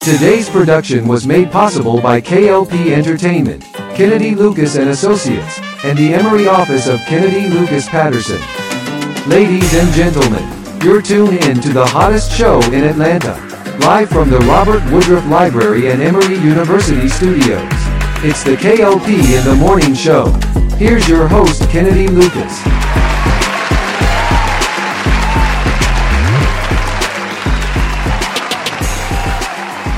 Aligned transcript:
Today's 0.00 0.48
production 0.48 1.06
was 1.06 1.26
made 1.26 1.52
possible 1.52 2.00
by 2.00 2.22
KLP 2.22 2.92
Entertainment, 2.92 3.62
Kennedy 3.94 4.34
Lucas 4.34 4.76
and 4.76 4.88
Associates, 4.88 5.60
and 5.84 5.98
the 5.98 6.14
Emory 6.14 6.48
office 6.48 6.88
of 6.88 6.98
Kennedy 7.00 7.50
Lucas 7.50 7.86
Patterson. 7.86 8.40
Ladies 9.28 9.74
and 9.74 9.92
gentlemen, 9.92 10.42
you're 10.82 11.02
tuned 11.02 11.44
in 11.44 11.60
to 11.60 11.68
the 11.68 11.84
hottest 11.84 12.32
show 12.32 12.62
in 12.72 12.84
Atlanta, 12.84 13.34
live 13.80 14.08
from 14.08 14.30
the 14.30 14.38
Robert 14.38 14.82
Woodruff 14.90 15.26
Library 15.26 15.90
and 15.90 16.00
Emory 16.00 16.38
University 16.38 17.06
studios. 17.06 17.68
It's 18.24 18.42
the 18.42 18.56
KLP 18.56 19.36
in 19.36 19.44
the 19.44 19.56
Morning 19.56 19.92
Show. 19.92 20.32
Here's 20.78 21.06
your 21.10 21.28
host, 21.28 21.68
Kennedy 21.68 22.08
Lucas. 22.08 22.99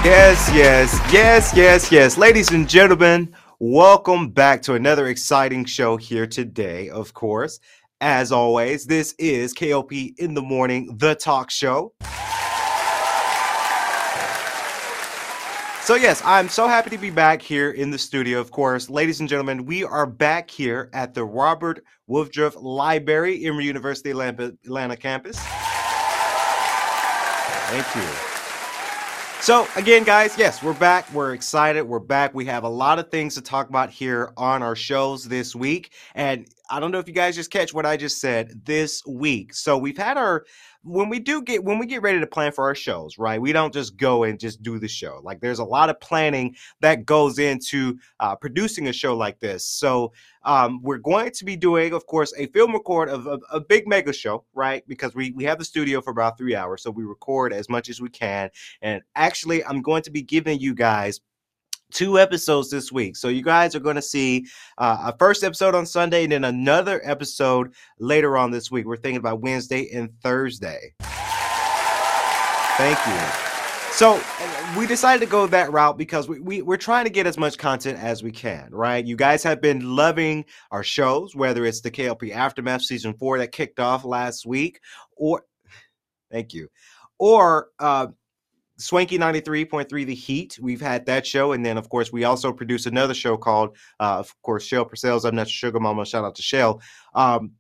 Yes, 0.04 0.50
yes, 0.52 1.00
yes, 1.12 1.56
yes, 1.56 1.92
yes. 1.92 2.18
Ladies 2.18 2.50
and 2.50 2.68
gentlemen, 2.68 3.32
welcome 3.60 4.30
back 4.30 4.60
to 4.62 4.74
another 4.74 5.06
exciting 5.06 5.64
show 5.64 5.96
here 5.96 6.26
today, 6.26 6.88
of 6.88 7.14
course. 7.14 7.60
As 8.00 8.32
always, 8.32 8.84
this 8.84 9.14
is 9.20 9.54
KLP 9.54 10.18
in 10.18 10.34
the 10.34 10.42
Morning, 10.42 10.96
the 10.98 11.14
talk 11.14 11.52
show. 11.52 11.92
So, 15.84 15.94
yes, 15.94 16.20
I'm 16.24 16.48
so 16.48 16.66
happy 16.66 16.90
to 16.90 16.98
be 16.98 17.10
back 17.10 17.40
here 17.40 17.70
in 17.70 17.92
the 17.92 17.98
studio, 17.98 18.40
of 18.40 18.50
course. 18.50 18.90
Ladies 18.90 19.20
and 19.20 19.28
gentlemen, 19.28 19.66
we 19.66 19.84
are 19.84 20.06
back 20.06 20.50
here 20.50 20.90
at 20.92 21.14
the 21.14 21.24
Robert 21.24 21.84
Woodruff 22.08 22.56
Library, 22.56 23.44
Emory 23.44 23.66
University 23.66 24.10
Atlanta, 24.10 24.52
Atlanta 24.64 24.96
campus. 24.96 25.38
Thank 27.68 27.94
you. 27.94 28.31
So, 29.42 29.66
again, 29.74 30.04
guys, 30.04 30.38
yes, 30.38 30.62
we're 30.62 30.72
back. 30.72 31.12
We're 31.12 31.34
excited. 31.34 31.82
We're 31.82 31.98
back. 31.98 32.32
We 32.32 32.44
have 32.44 32.62
a 32.62 32.68
lot 32.68 33.00
of 33.00 33.10
things 33.10 33.34
to 33.34 33.40
talk 33.40 33.68
about 33.68 33.90
here 33.90 34.32
on 34.36 34.62
our 34.62 34.76
shows 34.76 35.24
this 35.24 35.52
week. 35.52 35.94
And 36.14 36.46
I 36.70 36.78
don't 36.78 36.92
know 36.92 37.00
if 37.00 37.08
you 37.08 37.12
guys 37.12 37.34
just 37.34 37.50
catch 37.50 37.74
what 37.74 37.84
I 37.84 37.96
just 37.96 38.20
said 38.20 38.64
this 38.64 39.04
week. 39.04 39.52
So, 39.52 39.76
we've 39.76 39.98
had 39.98 40.16
our 40.16 40.44
when 40.84 41.08
we 41.08 41.18
do 41.18 41.42
get 41.42 41.62
when 41.64 41.78
we 41.78 41.86
get 41.86 42.02
ready 42.02 42.18
to 42.20 42.26
plan 42.26 42.52
for 42.52 42.64
our 42.64 42.74
shows, 42.74 43.18
right? 43.18 43.40
We 43.40 43.52
don't 43.52 43.72
just 43.72 43.96
go 43.96 44.24
and 44.24 44.38
just 44.38 44.62
do 44.62 44.78
the 44.78 44.88
show. 44.88 45.20
Like 45.22 45.40
there's 45.40 45.60
a 45.60 45.64
lot 45.64 45.90
of 45.90 46.00
planning 46.00 46.56
that 46.80 47.06
goes 47.06 47.38
into 47.38 47.98
uh, 48.20 48.34
producing 48.36 48.88
a 48.88 48.92
show 48.92 49.16
like 49.16 49.38
this. 49.40 49.64
So 49.66 50.12
um, 50.44 50.80
we're 50.82 50.98
going 50.98 51.30
to 51.32 51.44
be 51.44 51.56
doing, 51.56 51.92
of 51.92 52.06
course, 52.06 52.32
a 52.36 52.46
film 52.48 52.72
record 52.72 53.08
of, 53.08 53.26
of 53.26 53.42
a 53.52 53.60
big 53.60 53.86
mega 53.86 54.12
show, 54.12 54.44
right? 54.54 54.86
Because 54.88 55.14
we 55.14 55.30
we 55.32 55.44
have 55.44 55.58
the 55.58 55.64
studio 55.64 56.00
for 56.00 56.10
about 56.10 56.36
three 56.36 56.56
hours, 56.56 56.82
so 56.82 56.90
we 56.90 57.04
record 57.04 57.52
as 57.52 57.68
much 57.68 57.88
as 57.88 58.00
we 58.00 58.08
can. 58.08 58.50
And 58.80 59.02
actually, 59.14 59.64
I'm 59.64 59.82
going 59.82 60.02
to 60.02 60.10
be 60.10 60.22
giving 60.22 60.58
you 60.58 60.74
guys 60.74 61.20
two 61.92 62.18
episodes 62.18 62.70
this 62.70 62.90
week. 62.90 63.16
So 63.16 63.28
you 63.28 63.42
guys 63.42 63.74
are 63.74 63.80
going 63.80 63.96
to 63.96 64.02
see 64.02 64.46
uh, 64.78 65.12
a 65.12 65.16
first 65.16 65.44
episode 65.44 65.74
on 65.74 65.86
Sunday 65.86 66.24
and 66.24 66.32
then 66.32 66.44
another 66.44 67.00
episode 67.04 67.74
later 67.98 68.36
on 68.36 68.50
this 68.50 68.70
week. 68.70 68.86
We're 68.86 68.96
thinking 68.96 69.18
about 69.18 69.40
Wednesday 69.40 69.90
and 69.92 70.10
Thursday. 70.22 70.94
Thank 72.78 72.98
you. 73.06 73.52
So 73.92 74.14
uh, 74.14 74.74
we 74.78 74.86
decided 74.86 75.20
to 75.24 75.30
go 75.30 75.46
that 75.46 75.70
route 75.70 75.98
because 75.98 76.26
we, 76.26 76.40
we, 76.40 76.62
we're 76.62 76.78
trying 76.78 77.04
to 77.04 77.10
get 77.10 77.26
as 77.26 77.36
much 77.36 77.58
content 77.58 77.98
as 77.98 78.22
we 78.22 78.32
can, 78.32 78.68
right? 78.72 79.04
You 79.04 79.16
guys 79.16 79.42
have 79.42 79.60
been 79.60 79.94
loving 79.94 80.46
our 80.70 80.82
shows, 80.82 81.36
whether 81.36 81.66
it's 81.66 81.82
the 81.82 81.90
KLP 81.90 82.32
Aftermath 82.32 82.82
season 82.82 83.12
four 83.12 83.38
that 83.38 83.52
kicked 83.52 83.78
off 83.78 84.06
last 84.06 84.46
week, 84.46 84.80
or 85.14 85.44
thank 86.30 86.54
you, 86.54 86.68
or 87.18 87.68
uh, 87.78 88.06
Swanky 88.82 89.16
93.3 89.16 90.04
The 90.04 90.14
Heat. 90.14 90.58
We've 90.60 90.80
had 90.80 91.06
that 91.06 91.26
show. 91.26 91.52
And 91.52 91.64
then, 91.64 91.78
of 91.78 91.88
course, 91.88 92.12
we 92.12 92.24
also 92.24 92.52
produce 92.52 92.86
another 92.86 93.14
show 93.14 93.36
called, 93.36 93.76
uh, 94.00 94.18
of 94.18 94.34
course, 94.42 94.64
Shell 94.64 94.86
Purcell's 94.86 95.24
I'm 95.24 95.36
Not 95.36 95.48
Sugar 95.48 95.78
Mama. 95.78 96.04
Shout 96.04 96.24
out 96.24 96.34
to 96.34 96.42
Shell. 96.42 96.82
Um, 97.14 97.52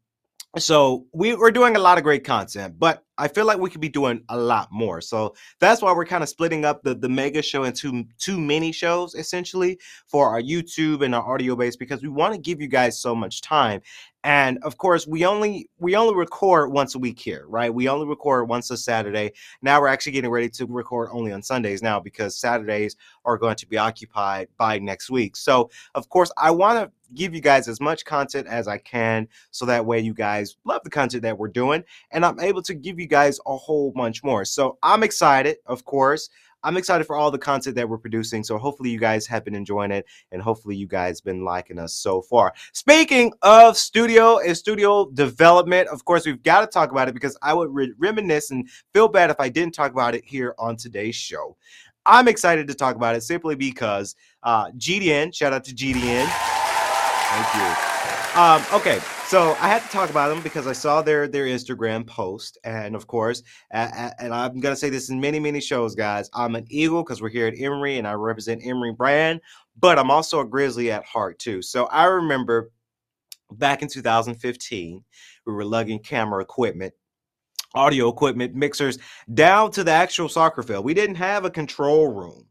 so 0.58 1.06
we, 1.12 1.34
we're 1.34 1.50
doing 1.50 1.76
a 1.76 1.78
lot 1.78 1.96
of 1.96 2.04
great 2.04 2.24
content, 2.24 2.78
but 2.78 3.04
I 3.16 3.28
feel 3.28 3.46
like 3.46 3.58
we 3.58 3.70
could 3.70 3.80
be 3.80 3.88
doing 3.88 4.22
a 4.28 4.36
lot 4.36 4.68
more. 4.70 5.00
So 5.00 5.34
that's 5.60 5.80
why 5.80 5.92
we're 5.92 6.04
kind 6.04 6.22
of 6.22 6.28
splitting 6.28 6.64
up 6.64 6.82
the, 6.82 6.94
the 6.94 7.08
mega 7.08 7.40
show 7.40 7.64
into 7.64 8.04
two 8.18 8.38
mini 8.38 8.72
shows 8.72 9.14
essentially 9.14 9.78
for 10.06 10.28
our 10.28 10.42
YouTube 10.42 11.02
and 11.04 11.14
our 11.14 11.22
audio 11.22 11.56
base 11.56 11.76
because 11.76 12.02
we 12.02 12.08
want 12.08 12.34
to 12.34 12.40
give 12.40 12.60
you 12.60 12.68
guys 12.68 12.98
so 12.98 13.14
much 13.14 13.40
time. 13.40 13.80
And 14.24 14.58
of 14.62 14.76
course, 14.76 15.06
we 15.06 15.24
only 15.24 15.68
we 15.78 15.96
only 15.96 16.14
record 16.14 16.70
once 16.72 16.94
a 16.94 16.98
week 16.98 17.18
here, 17.18 17.44
right? 17.48 17.74
We 17.74 17.88
only 17.88 18.06
record 18.06 18.48
once 18.48 18.70
a 18.70 18.76
Saturday. 18.76 19.32
Now 19.62 19.80
we're 19.80 19.88
actually 19.88 20.12
getting 20.12 20.30
ready 20.30 20.48
to 20.50 20.66
record 20.66 21.08
only 21.12 21.32
on 21.32 21.42
Sundays 21.42 21.82
now 21.82 21.98
because 21.98 22.38
Saturdays 22.38 22.96
are 23.24 23.36
going 23.36 23.56
to 23.56 23.66
be 23.66 23.78
occupied 23.78 24.48
by 24.56 24.78
next 24.78 25.10
week. 25.10 25.36
So, 25.36 25.70
of 25.94 26.08
course, 26.08 26.30
I 26.36 26.52
want 26.52 26.78
to 26.78 26.92
give 27.14 27.34
you 27.34 27.40
guys 27.40 27.68
as 27.68 27.80
much 27.80 28.04
content 28.04 28.46
as 28.46 28.68
I 28.68 28.78
can 28.78 29.28
so 29.50 29.66
that 29.66 29.86
way 29.86 30.00
you 30.00 30.14
guys 30.14 30.56
love 30.64 30.82
the 30.84 30.90
content 30.90 31.22
that 31.22 31.38
we're 31.38 31.48
doing 31.48 31.84
and 32.10 32.24
I'm 32.24 32.40
able 32.40 32.62
to 32.62 32.74
give 32.74 32.98
you 32.98 33.06
guys 33.06 33.38
a 33.46 33.56
whole 33.56 33.90
bunch 33.92 34.22
more. 34.22 34.44
So, 34.44 34.78
I'm 34.82 35.02
excited, 35.02 35.56
of 35.66 35.84
course. 35.84 36.28
I'm 36.64 36.76
excited 36.76 37.04
for 37.04 37.16
all 37.16 37.30
the 37.30 37.38
content 37.38 37.76
that 37.76 37.88
we're 37.88 37.98
producing. 37.98 38.44
So 38.44 38.56
hopefully 38.56 38.90
you 38.90 38.98
guys 38.98 39.26
have 39.26 39.44
been 39.44 39.54
enjoying 39.54 39.90
it 39.90 40.06
and 40.30 40.40
hopefully 40.40 40.76
you 40.76 40.86
guys 40.86 41.20
been 41.20 41.44
liking 41.44 41.78
us 41.78 41.94
so 41.94 42.22
far. 42.22 42.52
Speaking 42.72 43.32
of 43.42 43.76
studio 43.76 44.38
and 44.38 44.56
studio 44.56 45.10
development, 45.10 45.88
of 45.88 46.04
course, 46.04 46.24
we've 46.24 46.42
got 46.42 46.60
to 46.60 46.66
talk 46.68 46.92
about 46.92 47.08
it 47.08 47.14
because 47.14 47.36
I 47.42 47.52
would 47.54 47.74
re- 47.74 47.94
reminisce 47.98 48.50
and 48.50 48.68
feel 48.94 49.08
bad 49.08 49.30
if 49.30 49.40
I 49.40 49.48
didn't 49.48 49.74
talk 49.74 49.92
about 49.92 50.14
it 50.14 50.24
here 50.24 50.54
on 50.58 50.76
today's 50.76 51.16
show. 51.16 51.56
I'm 52.06 52.28
excited 52.28 52.66
to 52.68 52.74
talk 52.74 52.96
about 52.96 53.14
it 53.14 53.22
simply 53.22 53.54
because 53.54 54.16
uh, 54.42 54.70
GDN, 54.72 55.34
shout 55.34 55.52
out 55.52 55.64
to 55.64 55.74
GDN. 55.74 56.61
Thank 57.34 57.54
you. 57.54 58.40
Um, 58.40 58.62
okay, 58.74 59.00
so 59.26 59.56
I 59.60 59.68
had 59.68 59.82
to 59.82 59.88
talk 59.88 60.10
about 60.10 60.28
them 60.28 60.42
because 60.42 60.66
I 60.66 60.72
saw 60.72 61.00
their 61.00 61.26
their 61.26 61.46
Instagram 61.46 62.06
post, 62.06 62.58
and 62.64 62.94
of 62.94 63.06
course, 63.06 63.42
uh, 63.72 64.10
and 64.18 64.34
I'm 64.34 64.60
gonna 64.60 64.76
say 64.76 64.90
this 64.90 65.08
in 65.08 65.18
many 65.18 65.38
many 65.38 65.60
shows, 65.60 65.94
guys. 65.94 66.28
I'm 66.34 66.54
an 66.56 66.66
Eagle 66.68 67.02
because 67.02 67.22
we're 67.22 67.30
here 67.30 67.46
at 67.46 67.58
Emory, 67.58 67.96
and 67.96 68.06
I 68.06 68.12
represent 68.12 68.60
Emory 68.64 68.92
brand, 68.92 69.40
but 69.78 69.98
I'm 69.98 70.10
also 70.10 70.40
a 70.40 70.44
Grizzly 70.44 70.90
at 70.90 71.06
heart 71.06 71.38
too. 71.38 71.62
So 71.62 71.86
I 71.86 72.04
remember 72.04 72.70
back 73.52 73.80
in 73.80 73.88
2015, 73.88 75.02
we 75.46 75.52
were 75.52 75.64
lugging 75.64 76.00
camera 76.00 76.42
equipment 76.42 76.92
audio 77.74 78.08
equipment, 78.08 78.54
mixers 78.54 78.98
down 79.32 79.70
to 79.72 79.82
the 79.82 79.90
actual 79.90 80.28
soccer 80.28 80.62
field. 80.62 80.84
We 80.84 80.92
didn't 80.92 81.16
have 81.16 81.46
a 81.46 81.50
control 81.50 82.08
room. 82.08 82.46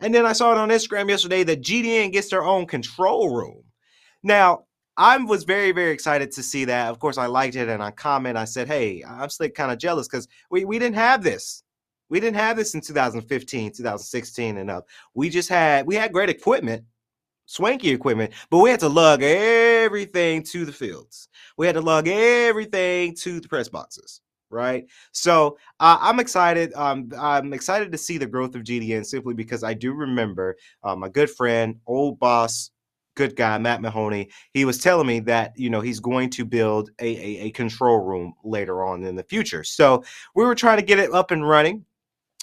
And 0.00 0.14
then 0.14 0.26
I 0.26 0.32
saw 0.32 0.52
it 0.52 0.58
on 0.58 0.68
Instagram 0.68 1.08
yesterday 1.08 1.42
that 1.44 1.62
GDN 1.62 2.12
gets 2.12 2.28
their 2.28 2.44
own 2.44 2.66
control 2.66 3.34
room. 3.34 3.64
Now, 4.24 4.64
I 4.96 5.18
was 5.18 5.44
very, 5.44 5.70
very 5.70 5.92
excited 5.92 6.32
to 6.32 6.42
see 6.42 6.64
that. 6.64 6.88
Of 6.88 6.98
course, 6.98 7.18
I 7.18 7.26
liked 7.26 7.56
it 7.56 7.68
and 7.68 7.82
I 7.82 7.90
comment. 7.90 8.38
I 8.38 8.46
said, 8.46 8.66
hey, 8.66 9.04
I'm 9.06 9.28
still 9.28 9.50
kind 9.50 9.70
of 9.70 9.78
jealous 9.78 10.08
because 10.08 10.26
we, 10.50 10.64
we 10.64 10.78
didn't 10.78 10.96
have 10.96 11.22
this. 11.22 11.62
We 12.08 12.20
didn't 12.20 12.36
have 12.36 12.56
this 12.56 12.74
in 12.74 12.80
2015, 12.80 13.72
2016 13.72 14.56
and 14.56 14.70
up. 14.70 14.86
We 15.14 15.28
just 15.28 15.48
had 15.48 15.86
we 15.86 15.94
had 15.94 16.12
great 16.12 16.30
equipment, 16.30 16.84
swanky 17.46 17.90
equipment, 17.90 18.32
but 18.50 18.58
we 18.58 18.70
had 18.70 18.80
to 18.80 18.88
lug 18.88 19.22
everything 19.22 20.42
to 20.44 20.64
the 20.64 20.72
fields. 20.72 21.28
We 21.58 21.66
had 21.66 21.74
to 21.74 21.80
lug 21.80 22.08
everything 22.08 23.14
to 23.16 23.40
the 23.40 23.48
press 23.48 23.68
boxes 23.68 24.20
right? 24.50 24.86
So 25.10 25.58
uh, 25.80 25.98
I'm 26.00 26.20
excited. 26.20 26.72
Um, 26.74 27.10
I'm 27.18 27.52
excited 27.52 27.90
to 27.90 27.98
see 27.98 28.18
the 28.18 28.26
growth 28.26 28.54
of 28.54 28.62
GDN 28.62 29.04
simply 29.04 29.34
because 29.34 29.64
I 29.64 29.74
do 29.74 29.92
remember 29.92 30.56
uh, 30.84 30.94
my 30.94 31.08
good 31.08 31.28
friend, 31.28 31.80
old 31.88 32.20
boss, 32.20 32.70
good 33.14 33.36
guy, 33.36 33.58
Matt 33.58 33.80
Mahoney, 33.80 34.30
he 34.52 34.64
was 34.64 34.78
telling 34.78 35.06
me 35.06 35.20
that, 35.20 35.52
you 35.56 35.70
know, 35.70 35.80
he's 35.80 36.00
going 36.00 36.30
to 36.30 36.44
build 36.44 36.90
a, 37.00 37.06
a, 37.06 37.46
a 37.46 37.50
control 37.50 37.98
room 37.98 38.34
later 38.44 38.84
on 38.84 39.04
in 39.04 39.16
the 39.16 39.24
future. 39.24 39.64
So 39.64 40.02
we 40.34 40.44
were 40.44 40.54
trying 40.54 40.78
to 40.78 40.84
get 40.84 40.98
it 40.98 41.12
up 41.12 41.30
and 41.30 41.46
running. 41.46 41.84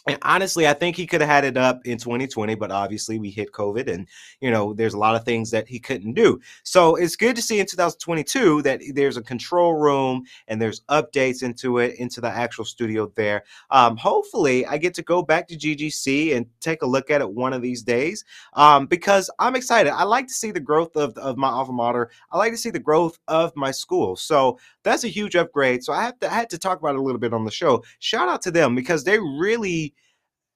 And 0.08 0.18
honestly, 0.24 0.68
I 0.68 0.74
think 0.74 0.96
he 0.96 1.06
could 1.06 1.22
have 1.22 1.30
had 1.30 1.44
it 1.44 1.58
up 1.58 1.86
in 1.86 2.00
2020, 2.00 2.56
but 2.56 2.72
obviously 2.72 3.20
we 3.20 3.30
hit 3.30 3.52
COVID 3.52 3.88
and, 3.88 4.08
you 4.40 4.50
know, 4.50 4.74
there's 4.74 4.96
a 4.96 4.98
lot 4.98 5.16
of 5.16 5.24
things 5.24 5.52
that 5.52 5.68
he 5.68 5.80
couldn't 5.80 6.14
do. 6.14 6.40
So 6.64 6.96
it's 6.96 7.16
good 7.16 7.36
to 7.36 7.42
see 7.42 7.60
in 7.60 7.68
2022 7.68 8.64
that 8.64 8.82
there's 8.96 9.18
a 9.18 9.22
control 9.22 9.76
room 9.76 10.24
and 10.48 10.60
there's 10.60 10.82
updates 10.90 11.44
into 11.44 11.78
it, 11.78 11.96
into 12.00 12.20
the 12.20 12.30
actual 12.30 12.66
studio 12.66 13.12
there. 13.16 13.44
Um, 13.70 13.96
hopefully, 13.96 14.66
I 14.66 14.78
get 14.78 14.96
to 14.96 15.04
go 15.04 15.22
back 15.22 15.48
to 15.50 15.58
GGC 15.58 16.36
and 16.36 16.48
take 16.62 16.82
a 16.82 16.88
look 16.88 17.12
at 17.12 17.22
it 17.22 17.32
one 17.32 17.54
of 17.54 17.62
these 17.62 17.84
days 17.84 18.26
um, 18.54 18.88
because 18.88 19.30
I'm 19.38 19.56
excited. 19.56 19.94
I 19.94 20.04
like 20.04 20.26
to 20.28 20.34
see 20.34 20.50
the 20.50 20.60
growth 20.60 20.96
of, 20.96 21.16
of 21.20 21.38
my 21.38 21.50
alma 21.50 21.74
mater. 21.74 22.10
I 22.32 22.38
like 22.38 22.54
to 22.54 22.58
see 22.58 22.72
the 22.72 22.80
growth 22.80 23.20
of 23.28 23.56
my 23.56 23.70
school. 23.70 24.16
So 24.16 24.58
that's 24.84 25.04
a 25.04 25.10
huge 25.10 25.36
upgrade. 25.36 25.84
So 25.84 25.94
I 25.94 26.02
have 26.02 26.20
to 26.20 26.32
I 26.32 26.34
had 26.34 26.50
to 26.50 26.58
talk 26.58 26.80
about 26.80 26.96
it 26.96 27.00
a 27.00 27.04
little 27.04 27.20
bit 27.20 27.34
on 27.34 27.46
the 27.46 27.52
show. 27.52 27.84
Shout 28.00 28.30
out 28.30 28.42
to 28.44 28.52
them 28.52 28.76
because 28.76 29.04
they 29.04 29.20
really 29.20 29.91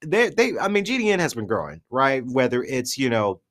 they 0.01 0.29
they 0.29 0.57
I 0.57 0.67
mean 0.67 0.85
GDN 0.85 1.19
has 1.19 1.33
been 1.33 1.47
growing, 1.47 1.81
right? 1.89 2.25
Whether 2.25 2.63
it's, 2.63 2.97
you 2.97 3.09
know, 3.09 3.41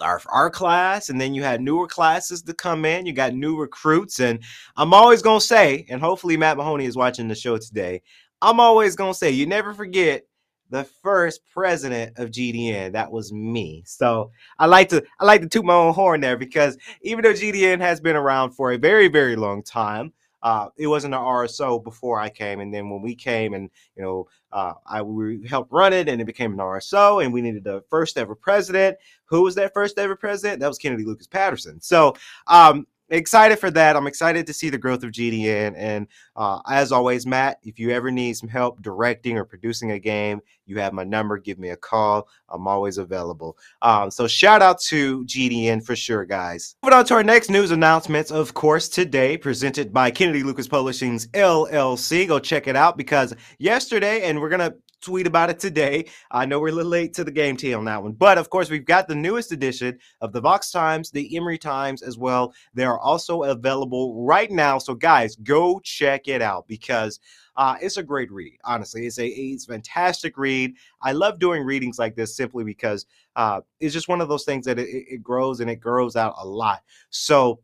our 0.00 0.20
our 0.28 0.50
class 0.50 1.08
and 1.08 1.20
then 1.20 1.34
you 1.34 1.42
had 1.42 1.60
newer 1.60 1.86
classes 1.86 2.42
to 2.42 2.54
come 2.54 2.84
in, 2.84 3.06
you 3.06 3.12
got 3.12 3.34
new 3.34 3.56
recruits 3.56 4.20
and 4.20 4.42
I'm 4.76 4.94
always 4.94 5.22
going 5.22 5.40
to 5.40 5.46
say 5.46 5.86
and 5.88 6.00
hopefully 6.00 6.36
Matt 6.36 6.56
Mahoney 6.56 6.86
is 6.86 6.96
watching 6.96 7.28
the 7.28 7.34
show 7.34 7.58
today. 7.58 8.02
I'm 8.42 8.60
always 8.60 8.96
going 8.96 9.12
to 9.12 9.18
say 9.18 9.30
you 9.30 9.46
never 9.46 9.72
forget 9.72 10.24
the 10.70 10.84
first 10.84 11.40
president 11.52 12.18
of 12.18 12.30
GDN. 12.30 12.92
That 12.92 13.12
was 13.12 13.32
me. 13.32 13.82
So 13.86 14.32
I 14.58 14.66
like 14.66 14.88
to 14.90 15.04
I 15.20 15.24
like 15.24 15.42
to 15.42 15.48
toot 15.48 15.64
my 15.64 15.74
own 15.74 15.94
horn 15.94 16.20
there 16.20 16.36
because 16.36 16.76
even 17.02 17.22
though 17.22 17.32
GDN 17.32 17.80
has 17.80 18.00
been 18.00 18.16
around 18.16 18.52
for 18.52 18.72
a 18.72 18.78
very 18.78 19.08
very 19.08 19.36
long 19.36 19.62
time, 19.62 20.12
uh, 20.44 20.68
it 20.76 20.86
wasn't 20.86 21.14
an 21.14 21.20
RSO 21.20 21.82
before 21.82 22.20
I 22.20 22.28
came, 22.28 22.60
and 22.60 22.72
then 22.72 22.90
when 22.90 23.00
we 23.00 23.14
came, 23.14 23.54
and 23.54 23.70
you 23.96 24.02
know, 24.02 24.28
uh, 24.52 24.74
I 24.86 25.00
we 25.00 25.44
helped 25.48 25.72
run 25.72 25.94
it, 25.94 26.06
and 26.06 26.20
it 26.20 26.26
became 26.26 26.52
an 26.52 26.58
RSO, 26.58 27.24
and 27.24 27.32
we 27.32 27.40
needed 27.40 27.64
the 27.64 27.82
first 27.88 28.18
ever 28.18 28.34
president. 28.34 28.98
Who 29.24 29.42
was 29.42 29.54
that 29.54 29.72
first 29.72 29.98
ever 29.98 30.14
president? 30.14 30.60
That 30.60 30.68
was 30.68 30.76
Kennedy 30.78 31.04
Lucas 31.04 31.26
Patterson. 31.26 31.80
So 31.80 32.14
um, 32.46 32.86
excited 33.16 33.58
for 33.58 33.70
that. 33.70 33.96
I'm 33.96 34.06
excited 34.06 34.46
to 34.46 34.52
see 34.52 34.70
the 34.70 34.78
growth 34.78 35.02
of 35.02 35.10
GDN. 35.10 35.74
And 35.76 36.06
uh, 36.36 36.60
as 36.68 36.92
always, 36.92 37.26
Matt, 37.26 37.58
if 37.62 37.78
you 37.78 37.90
ever 37.90 38.10
need 38.10 38.36
some 38.36 38.48
help 38.48 38.82
directing 38.82 39.38
or 39.38 39.44
producing 39.44 39.92
a 39.92 39.98
game, 39.98 40.40
you 40.66 40.78
have 40.78 40.92
my 40.92 41.04
number. 41.04 41.38
Give 41.38 41.58
me 41.58 41.70
a 41.70 41.76
call. 41.76 42.28
I'm 42.48 42.66
always 42.66 42.98
available. 42.98 43.56
Um, 43.82 44.10
so 44.10 44.26
shout 44.26 44.62
out 44.62 44.80
to 44.82 45.24
GDN 45.24 45.84
for 45.84 45.96
sure, 45.96 46.24
guys. 46.24 46.76
Moving 46.82 46.98
on 46.98 47.04
to 47.06 47.14
our 47.14 47.24
next 47.24 47.50
news 47.50 47.70
announcements, 47.70 48.30
of 48.30 48.54
course, 48.54 48.88
today 48.88 49.36
presented 49.36 49.92
by 49.92 50.10
Kennedy 50.10 50.42
Lucas 50.42 50.68
Publishing's 50.68 51.26
LLC. 51.28 52.26
Go 52.26 52.38
check 52.38 52.66
it 52.66 52.76
out 52.76 52.96
because 52.96 53.34
yesterday, 53.58 54.22
and 54.22 54.40
we're 54.40 54.48
gonna 54.48 54.74
tweet 55.04 55.26
about 55.26 55.50
it 55.50 55.58
today. 55.58 56.06
I 56.30 56.46
know 56.46 56.58
we're 56.58 56.68
a 56.68 56.72
little 56.72 56.90
late 56.90 57.14
to 57.14 57.24
the 57.24 57.30
game 57.30 57.56
tea 57.56 57.74
on 57.74 57.84
that 57.84 58.02
one, 58.02 58.12
but 58.12 58.38
of 58.38 58.50
course, 58.50 58.70
we've 58.70 58.84
got 58.84 59.06
the 59.06 59.14
newest 59.14 59.52
edition 59.52 59.98
of 60.20 60.32
the 60.32 60.40
Vox 60.40 60.70
Times, 60.70 61.10
the 61.10 61.36
Emory 61.36 61.58
Times 61.58 62.02
as 62.02 62.16
well. 62.16 62.54
They 62.72 62.84
are 62.84 62.98
also 62.98 63.42
available 63.42 64.24
right 64.24 64.50
now. 64.50 64.78
So, 64.78 64.94
guys, 64.94 65.36
go 65.36 65.80
check 65.80 66.28
it 66.28 66.40
out 66.40 66.66
because 66.66 67.20
uh, 67.56 67.76
it's 67.80 67.96
a 67.96 68.02
great 68.02 68.32
read. 68.32 68.58
Honestly, 68.64 69.06
it's 69.06 69.18
a 69.18 69.26
it's 69.26 69.64
a 69.64 69.72
fantastic 69.72 70.36
read. 70.36 70.74
I 71.02 71.12
love 71.12 71.38
doing 71.38 71.64
readings 71.64 71.98
like 71.98 72.16
this 72.16 72.36
simply 72.36 72.64
because 72.64 73.06
uh, 73.36 73.60
it's 73.80 73.94
just 73.94 74.08
one 74.08 74.20
of 74.20 74.28
those 74.28 74.44
things 74.44 74.66
that 74.66 74.78
it, 74.78 74.88
it 74.88 75.22
grows 75.22 75.60
and 75.60 75.70
it 75.70 75.76
grows 75.76 76.16
out 76.16 76.34
a 76.38 76.46
lot. 76.46 76.82
So 77.10 77.60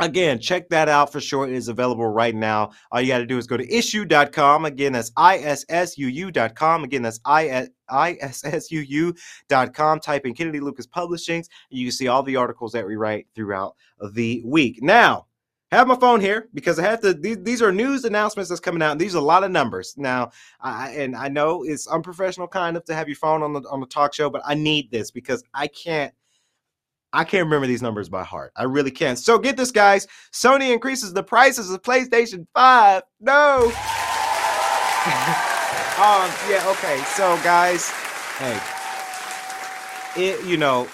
Again, 0.00 0.38
check 0.38 0.68
that 0.68 0.88
out 0.88 1.10
for 1.10 1.20
sure. 1.20 1.48
It 1.48 1.54
is 1.54 1.66
available 1.66 2.06
right 2.06 2.34
now. 2.34 2.70
All 2.92 3.00
you 3.00 3.08
got 3.08 3.18
to 3.18 3.26
do 3.26 3.36
is 3.36 3.48
go 3.48 3.56
to 3.56 3.66
issuu.com. 3.66 4.64
Again, 4.64 4.92
that's 4.92 5.10
issuu.com. 5.10 6.84
Again, 6.84 7.02
that's 7.02 7.18
issuu.com. 7.90 10.00
Type 10.00 10.26
in 10.26 10.34
Kennedy 10.34 10.60
Lucas 10.60 10.86
Publishings. 10.86 11.48
You 11.70 11.86
can 11.86 11.92
see 11.92 12.06
all 12.06 12.22
the 12.22 12.36
articles 12.36 12.72
that 12.72 12.86
we 12.86 12.94
write 12.94 13.26
throughout 13.34 13.74
the 14.12 14.40
week. 14.44 14.80
Now, 14.82 15.26
have 15.72 15.88
my 15.88 15.96
phone 15.96 16.20
here 16.20 16.48
because 16.54 16.78
I 16.78 16.82
have 16.82 17.00
to. 17.02 17.12
These, 17.12 17.42
these 17.42 17.60
are 17.60 17.72
news 17.72 18.04
announcements 18.04 18.48
that's 18.48 18.60
coming 18.60 18.82
out, 18.82 18.92
and 18.92 19.00
these 19.00 19.14
are 19.14 19.18
a 19.18 19.22
lot 19.22 19.44
of 19.44 19.50
numbers 19.50 19.94
now. 19.98 20.30
I, 20.60 20.90
and 20.92 21.14
I 21.14 21.28
know 21.28 21.64
it's 21.64 21.86
unprofessional 21.86 22.48
kind 22.48 22.76
of 22.76 22.84
to 22.86 22.94
have 22.94 23.08
your 23.08 23.16
phone 23.16 23.42
on 23.42 23.52
the 23.52 23.60
on 23.68 23.80
the 23.80 23.86
talk 23.86 24.14
show, 24.14 24.30
but 24.30 24.42
I 24.46 24.54
need 24.54 24.90
this 24.90 25.10
because 25.10 25.44
I 25.52 25.66
can't 25.66 26.14
I 27.12 27.24
can't 27.24 27.44
remember 27.44 27.66
these 27.66 27.82
numbers 27.82 28.08
by 28.08 28.22
heart. 28.22 28.52
I 28.56 28.64
really 28.64 28.90
can't. 28.90 29.18
So 29.18 29.38
get 29.38 29.56
this, 29.56 29.70
guys. 29.70 30.06
Sony 30.32 30.72
increases 30.72 31.12
the 31.12 31.22
prices 31.22 31.70
of 31.70 31.82
PlayStation 31.82 32.46
5. 32.54 33.02
No. 33.20 33.62
um, 33.64 33.70
yeah, 36.48 36.62
okay. 36.66 37.02
So, 37.14 37.38
guys, 37.42 37.90
hey, 38.38 38.60
it, 40.16 40.44
you 40.44 40.58
know, 40.58 40.88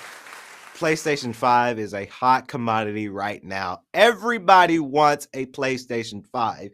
PlayStation 0.75 1.34
5 1.34 1.78
is 1.78 1.94
a 1.94 2.06
hot 2.06 2.49
commodity 2.49 3.08
right 3.08 3.43
now. 3.43 3.82
Everybody 3.93 4.78
wants 4.78 5.28
a 5.34 5.46
PlayStation 5.46 6.25
5. 6.26 6.70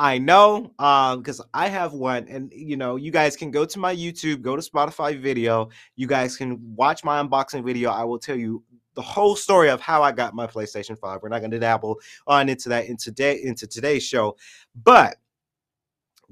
I 0.00 0.16
know 0.16 0.72
because 1.18 1.40
um, 1.40 1.46
I 1.52 1.68
have 1.68 1.92
one, 1.92 2.26
and 2.26 2.50
you 2.54 2.78
know, 2.78 2.96
you 2.96 3.10
guys 3.10 3.36
can 3.36 3.50
go 3.50 3.66
to 3.66 3.78
my 3.78 3.94
YouTube, 3.94 4.40
go 4.40 4.56
to 4.56 4.62
Spotify 4.62 5.20
video. 5.20 5.68
You 5.94 6.06
guys 6.06 6.38
can 6.38 6.74
watch 6.74 7.04
my 7.04 7.22
unboxing 7.22 7.62
video. 7.62 7.90
I 7.90 8.04
will 8.04 8.18
tell 8.18 8.34
you 8.34 8.64
the 8.94 9.02
whole 9.02 9.36
story 9.36 9.68
of 9.68 9.82
how 9.82 10.02
I 10.02 10.12
got 10.12 10.34
my 10.34 10.46
PlayStation 10.46 10.98
5. 10.98 11.20
We're 11.22 11.28
not 11.28 11.40
going 11.40 11.50
to 11.50 11.58
dabble 11.58 12.00
on 12.26 12.48
into 12.48 12.70
that 12.70 12.86
in 12.86 12.96
today 12.96 13.42
into 13.42 13.66
today's 13.66 14.02
show. 14.02 14.38
But 14.74 15.18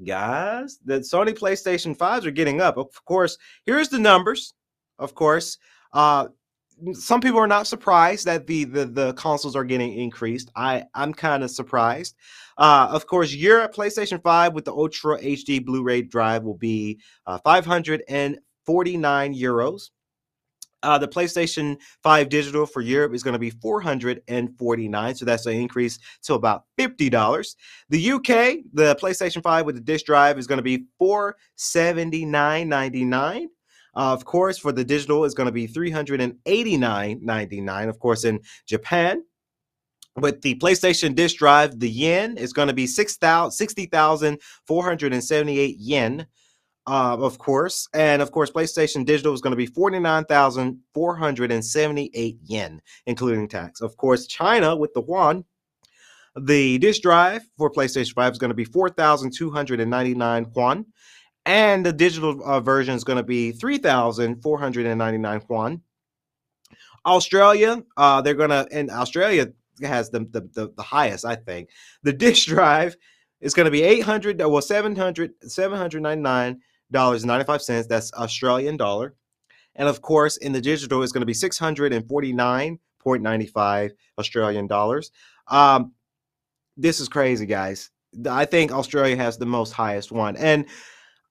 guys, 0.03 0.79
the 0.82 1.00
Sony 1.00 1.38
PlayStation 1.38 1.94
5s 1.94 2.25
are 2.25 2.31
getting 2.31 2.62
up. 2.62 2.79
Of 2.79 3.05
course, 3.05 3.37
here's 3.67 3.91
the 3.91 3.99
numbers. 3.99 4.55
Of 4.99 5.15
course, 5.15 5.59
uh 5.93 6.29
some 6.92 7.20
people 7.20 7.38
are 7.38 7.46
not 7.46 7.66
surprised 7.66 8.25
that 8.26 8.46
the 8.46 8.64
the, 8.64 8.86
the 8.86 9.12
consoles 9.14 9.56
are 9.56 9.64
getting 9.64 9.98
increased. 9.98 10.50
I 10.56 10.84
I'm 10.94 11.12
kind 11.12 11.42
of 11.42 11.50
surprised. 11.50 12.14
Uh, 12.56 12.88
of 12.90 13.06
course, 13.06 13.32
your 13.32 13.69
PlayStation 13.69 14.22
5 14.22 14.54
with 14.54 14.64
the 14.64 14.72
Ultra 14.72 15.20
HD 15.20 15.64
Blu-ray 15.64 16.02
drive 16.02 16.42
will 16.42 16.56
be 16.56 16.98
uh, 17.26 17.38
549 17.44 19.34
euros. 19.34 19.90
Uh, 20.82 20.98
the 20.98 21.08
PlayStation 21.08 21.76
5 22.02 22.28
digital 22.28 22.66
for 22.66 22.81
Europe 22.81 23.14
is 23.14 23.24
going 23.24 23.32
to 23.32 23.38
be 23.38 23.50
449, 23.50 25.14
so 25.14 25.24
that's 25.24 25.46
an 25.46 25.54
increase 25.54 25.98
to 26.22 26.34
about 26.34 26.64
$50. 26.78 27.56
The 27.88 28.12
UK, 28.12 28.58
the 28.72 28.96
PlayStation 29.00 29.42
5 29.42 29.66
with 29.66 29.74
the 29.74 29.81
disc 29.81 30.06
drive 30.06 30.38
is 30.38 30.46
going 30.46 30.58
to 30.58 30.62
be 30.62 30.84
479.99. 31.00 33.46
Of 33.98 34.24
course, 34.24 34.56
for 34.58 34.72
the 34.72 34.84
digital, 34.84 35.24
is 35.24 35.34
going 35.34 35.48
to 35.48 35.52
be 35.52 35.68
389.99. 35.68 37.88
Of 37.88 37.98
course, 37.98 38.24
in 38.24 38.40
Japan, 38.66 39.24
with 40.16 40.40
the 40.42 40.54
PlayStation 40.54 41.14
disc 41.14 41.36
drive, 41.36 41.78
the 41.80 41.90
yen 41.90 42.38
is 42.38 42.52
going 42.52 42.68
to 42.68 42.74
be 42.74 42.86
60,478 42.86 45.76
yen 45.78 46.26
uh, 46.88 47.16
of 47.20 47.38
course. 47.38 47.86
And 47.92 48.22
of 48.22 48.32
course, 48.32 48.50
PlayStation 48.50 49.04
Digital 49.04 49.34
is 49.34 49.42
going 49.42 49.50
to 49.50 49.56
be 49.56 49.66
49,478 49.66 52.38
yen, 52.44 52.80
including 53.06 53.46
tax. 53.46 53.82
Of 53.82 53.98
course, 53.98 54.26
China 54.26 54.74
with 54.74 54.94
the 54.94 55.02
yuan, 55.02 55.44
the 56.40 56.78
disk 56.78 57.02
drive 57.02 57.42
for 57.58 57.70
PlayStation 57.70 58.14
5 58.14 58.32
is 58.32 58.38
going 58.38 58.48
to 58.48 58.54
be 58.54 58.64
4,299 58.64 60.46
yuan. 60.56 60.86
And 61.48 61.84
the 61.84 61.92
digital 61.94 62.40
uh, 62.44 62.60
version 62.60 62.94
is 62.94 63.04
going 63.04 63.16
to 63.16 63.22
be 63.22 63.52
3,499 63.52 65.42
yuan. 65.48 65.80
Australia, 67.06 67.82
uh, 67.96 68.20
they're 68.20 68.34
going 68.34 68.50
to, 68.50 68.68
and 68.70 68.90
Australia 68.90 69.46
has 69.82 70.10
the, 70.10 70.20
the, 70.30 70.42
the, 70.52 70.72
the 70.76 70.82
highest, 70.82 71.24
I 71.24 71.36
think. 71.36 71.70
The 72.02 72.12
disk 72.12 72.48
drive 72.48 72.96
is 73.40 73.54
going 73.54 73.64
to 73.64 73.70
be 73.70 73.82
800, 73.82 74.38
well, 74.40 74.60
700, 74.60 75.32
799 75.42 76.60
dollars 76.90 77.24
ninety 77.24 77.44
five 77.44 77.62
cents. 77.62 77.86
That's 77.86 78.12
Australian 78.14 78.76
dollar, 78.76 79.14
and 79.74 79.88
of 79.88 80.02
course, 80.02 80.36
in 80.38 80.52
the 80.52 80.60
digital, 80.60 81.02
it's 81.02 81.12
going 81.12 81.22
to 81.22 81.26
be 81.26 81.34
six 81.34 81.58
hundred 81.58 81.93
and 81.93 82.06
forty 82.08 82.32
nine 82.32 82.78
point 82.98 83.22
ninety 83.22 83.46
five 83.46 83.93
Australian 84.19 84.67
dollars. 84.67 85.10
Um, 85.48 85.93
this 86.76 87.00
is 87.00 87.08
crazy, 87.08 87.46
guys. 87.46 87.90
I 88.28 88.44
think 88.44 88.72
Australia 88.72 89.17
has 89.17 89.36
the 89.36 89.46
most 89.46 89.72
highest 89.72 90.12
one, 90.12 90.36
and 90.36 90.67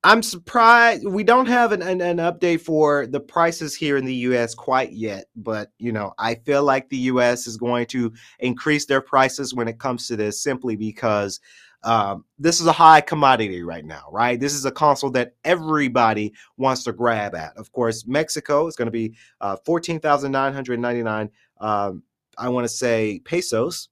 I'm 0.04 0.22
surprised 0.22 1.06
we 1.06 1.24
don't 1.24 1.48
have 1.48 1.72
an, 1.72 1.82
an, 1.82 2.01
an, 2.01 2.18
update 2.18 2.62
for 2.62 3.08
the 3.08 3.20
prices 3.20 3.75
here 3.75 3.98
in 3.98 4.06
the 4.06 4.13
US 4.13 4.54
quite 4.54 4.94
yet. 4.94 5.25
But, 5.36 5.72
you 5.80 5.92
know, 5.92 6.13
I 6.20 6.36
feel 6.36 6.63
like 6.63 6.88
the 6.88 6.98
US 6.98 7.48
is 7.48 7.58
going 7.58 7.88
to 7.88 8.13
increase 8.39 8.86
their 8.86 9.01
prices 9.01 9.54
when 9.54 9.68
it 9.68 9.80
comes 9.80 10.08
to 10.08 10.16
this 10.16 10.42
simply 10.42 10.75
because 10.75 11.39
um, 11.84 12.25
this 12.38 12.60
is 12.60 12.68
a 12.68 12.72
high 12.72 13.01
commodity 13.01 13.63
right 13.63 13.86
now, 13.86 14.06
right? 14.12 14.39
This 14.39 14.54
is 14.54 14.66
a 14.66 14.72
console 14.72 15.10
that 15.12 15.36
everybody 15.44 16.34
wants 16.58 16.84
to 16.84 16.92
grab 16.92 17.36
at. 17.36 17.56
Of 17.56 17.72
course, 17.72 18.06
Mexico 18.06 18.68
is 18.68 18.75
going 18.75 18.88
to 18.88 18.92
be 18.92 19.16
uh, 19.42 19.58
14,999, 19.66 21.30
um, 21.60 22.04
I 22.38 22.50
want 22.50 22.66
to 22.66 22.74
say, 22.74 23.20
pesos. 23.25 23.89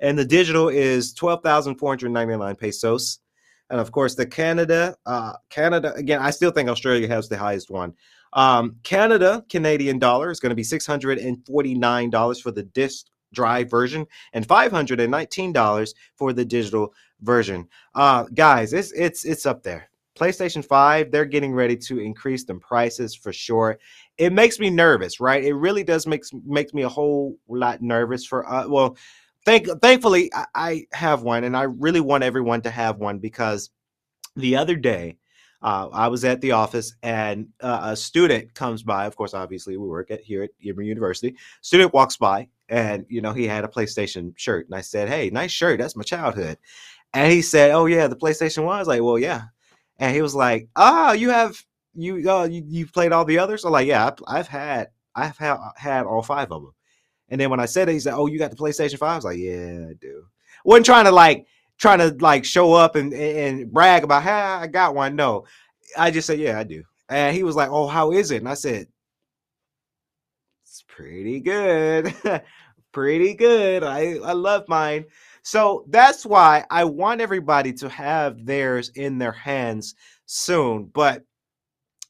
And 0.00 0.18
the 0.18 0.24
digital 0.24 0.68
is 0.68 1.14
12,499 1.14 2.56
pesos. 2.56 3.20
And 3.70 3.80
of 3.80 3.90
course, 3.92 4.14
the 4.14 4.26
Canada, 4.26 4.96
uh, 5.06 5.34
Canada, 5.50 5.92
again, 5.94 6.20
I 6.20 6.30
still 6.30 6.50
think 6.50 6.68
Australia 6.68 7.08
has 7.08 7.28
the 7.28 7.38
highest 7.38 7.70
one. 7.70 7.94
Um, 8.32 8.76
Canada, 8.82 9.44
Canadian 9.48 9.98
dollar 9.98 10.30
is 10.30 10.40
going 10.40 10.50
to 10.50 10.56
be 10.56 10.62
$649 10.62 12.42
for 12.42 12.50
the 12.50 12.62
disc 12.62 13.06
drive 13.32 13.70
version 13.70 14.06
and 14.32 14.46
$519 14.46 15.94
for 16.16 16.32
the 16.32 16.44
digital 16.44 16.94
version. 17.22 17.68
Uh, 17.94 18.24
guys, 18.34 18.72
it's 18.72 18.92
it's 18.92 19.24
it's 19.24 19.46
up 19.46 19.62
there. 19.62 19.88
PlayStation 20.16 20.64
5, 20.64 21.10
they're 21.10 21.26
getting 21.26 21.52
ready 21.52 21.76
to 21.76 21.98
increase 21.98 22.44
the 22.44 22.54
prices 22.54 23.14
for 23.14 23.34
sure. 23.34 23.78
It 24.16 24.32
makes 24.32 24.58
me 24.58 24.70
nervous, 24.70 25.20
right? 25.20 25.44
It 25.44 25.52
really 25.52 25.84
does 25.84 26.06
makes 26.06 26.30
makes 26.44 26.72
me 26.72 26.82
a 26.82 26.88
whole 26.88 27.36
lot 27.48 27.82
nervous 27.82 28.24
for 28.24 28.50
uh, 28.50 28.66
well, 28.66 28.96
thank 29.46 29.68
thankfully 29.82 30.30
I, 30.34 30.46
I 30.54 30.86
have 30.92 31.22
one 31.22 31.44
and 31.44 31.56
I 31.56 31.64
really 31.64 32.00
want 32.00 32.24
everyone 32.24 32.62
to 32.64 32.70
have 32.70 32.98
one 32.98 33.20
because 33.20 33.70
the 34.36 34.56
other 34.56 34.76
day 34.76 35.18
uh, 35.62 35.88
I 35.92 36.08
was 36.08 36.24
at 36.24 36.40
the 36.42 36.52
office 36.52 36.94
and 37.02 37.48
uh, 37.62 37.80
a 37.84 37.96
student 37.96 38.54
comes 38.54 38.82
by. 38.82 39.06
Of 39.06 39.16
course, 39.16 39.34
obviously, 39.34 39.76
we 39.76 39.88
work 39.88 40.10
at 40.10 40.20
here 40.22 40.44
at 40.44 40.50
Emory 40.64 40.86
University. 40.88 41.36
Student 41.62 41.94
walks 41.94 42.16
by 42.18 42.48
and 42.68 43.06
you 43.08 43.22
know 43.22 43.32
he 43.32 43.46
had 43.48 43.64
a 43.64 43.68
PlayStation 43.68 44.34
shirt, 44.38 44.66
and 44.66 44.74
I 44.76 44.82
said, 44.82 45.08
"Hey, 45.08 45.30
nice 45.30 45.52
shirt. 45.52 45.80
That's 45.80 45.96
my 45.96 46.04
childhood." 46.04 46.58
And 47.14 47.32
he 47.32 47.42
said, 47.42 47.72
"Oh 47.72 47.86
yeah, 47.86 48.08
the 48.08 48.16
PlayStation 48.16 48.64
One." 48.64 48.76
I 48.76 48.80
was 48.80 48.88
like, 48.88 49.02
"Well, 49.02 49.18
yeah." 49.18 49.44
and 49.98 50.14
he 50.16 50.22
was 50.22 50.34
like, 50.36 50.68
"Oh, 50.76 51.12
you 51.14 51.30
have 51.30 51.56
you 51.94 52.30
uh, 52.30 52.44
you 52.46 52.64
you've 52.68 52.92
played 52.94 53.12
all 53.12 53.26
the 53.26 53.40
others?" 53.40 53.64
I'm 53.64 53.72
like, 53.72 53.88
"Yeah, 53.88 54.06
I've, 54.08 54.18
I've 54.28 54.48
had 54.48 54.88
I've 55.16 55.38
had 55.38 55.58
had 55.76 56.06
all 56.06 56.22
five 56.22 56.52
of 56.52 56.62
them." 56.62 56.74
And 57.28 57.40
then 57.40 57.50
when 57.50 57.60
I 57.60 57.66
said 57.66 57.88
it, 57.88 57.92
he 57.92 58.00
said, 58.00 58.14
"Oh, 58.14 58.26
you 58.26 58.38
got 58.38 58.50
the 58.50 58.56
PlayStation 58.56 58.98
5? 58.98 59.08
I 59.10 59.16
was 59.16 59.24
like, 59.24 59.38
"Yeah, 59.38 59.86
I 59.90 59.94
do." 60.00 60.24
wasn't 60.64 60.86
trying 60.86 61.04
to 61.04 61.12
like 61.12 61.46
trying 61.78 61.98
to 61.98 62.16
like 62.20 62.44
show 62.44 62.74
up 62.74 62.96
and 62.96 63.12
and 63.14 63.72
brag 63.72 64.04
about 64.04 64.22
how 64.22 64.58
I 64.60 64.66
got 64.66 64.94
one. 64.94 65.16
No, 65.16 65.46
I 65.96 66.10
just 66.10 66.26
said, 66.26 66.38
"Yeah, 66.40 66.58
I 66.58 66.64
do." 66.64 66.82
And 67.08 67.34
he 67.36 67.42
was 67.44 67.56
like, 67.56 67.70
"Oh, 67.70 67.86
how 67.86 68.12
is 68.12 68.30
it?" 68.30 68.38
And 68.38 68.48
I 68.48 68.54
said, 68.54 68.88
"It's 70.64 70.84
pretty 70.88 71.40
good, 71.40 72.14
pretty 72.92 73.34
good. 73.34 73.82
I 73.82 74.16
I 74.18 74.32
love 74.32 74.68
mine." 74.68 75.04
So 75.42 75.84
that's 75.88 76.26
why 76.26 76.64
I 76.70 76.84
want 76.84 77.20
everybody 77.20 77.72
to 77.74 77.88
have 77.88 78.44
theirs 78.44 78.90
in 78.90 79.18
their 79.18 79.32
hands 79.32 79.94
soon. 80.26 80.86
But 80.92 81.24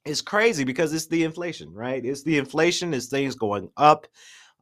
it's 0.05 0.23
crazy 0.23 0.65
because 0.65 0.93
it's 0.95 1.07
the 1.09 1.25
inflation, 1.25 1.73
right? 1.73 2.05
It's 2.05 2.23
the 2.23 2.39
inflation, 2.39 2.95
it's 2.95 3.07
things 3.09 3.35
going 3.35 3.71
up. 3.77 4.07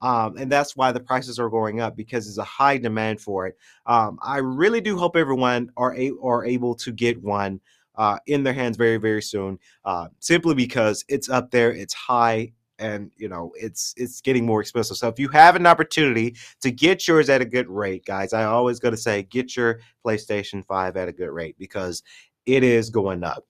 Um, 0.05 0.37
and 0.37 0.53
that's 0.53 0.77
why 0.77 0.93
the 0.93 1.01
prices 1.01 1.39
are 1.39 1.49
going 1.49 1.81
up 1.81 1.97
because 1.97 2.27
there's 2.27 2.37
a 2.37 2.45
high 2.45 2.77
demand 2.77 3.23
for 3.23 3.47
it. 3.47 3.57
Um, 3.87 4.19
I 4.23 4.37
really 4.37 4.83
do 4.83 4.99
hope 4.99 5.17
everyone 5.17 5.71
are, 5.79 5.97
a- 5.97 6.13
are 6.23 6.45
able 6.45 6.75
to 6.75 6.93
get 6.93 7.23
one 7.23 7.61
uh, 7.97 8.19
in 8.27 8.43
their 8.43 8.53
hands 8.53 8.77
very, 8.77 8.99
very 8.99 9.23
soon, 9.23 9.59
uh, 9.87 10.09
simply 10.19 10.55
because 10.55 11.07
it's 11.09 11.31
up 11.31 11.51
there, 11.51 11.73
it's 11.73 11.95
high, 11.95 12.53
and 12.79 13.13
you 13.17 13.29
know 13.29 13.53
it's 13.55 13.95
it's 13.97 14.21
getting 14.21 14.45
more 14.45 14.61
expensive. 14.61 14.97
So 14.99 15.09
if 15.09 15.19
you 15.19 15.29
have 15.29 15.57
an 15.57 15.65
opportunity 15.65 16.37
to 16.61 16.71
get 16.71 17.09
yours 17.09 17.31
at 17.31 17.41
a 17.41 17.47
good 17.47 17.69
rate, 17.69 18.05
guys, 18.05 18.35
I 18.35 18.45
always 18.45 18.81
got 18.81 18.91
to 18.91 18.97
say 18.99 19.23
get 19.23 19.57
your 19.57 19.81
PlayStation 20.05 20.67
5 20.67 20.97
at 20.99 21.09
a 21.09 21.13
good 21.13 21.31
rate 21.31 21.57
because 21.59 22.03
it 22.45 22.63
is 22.63 22.91
going 22.91 23.25
up. 23.25 23.47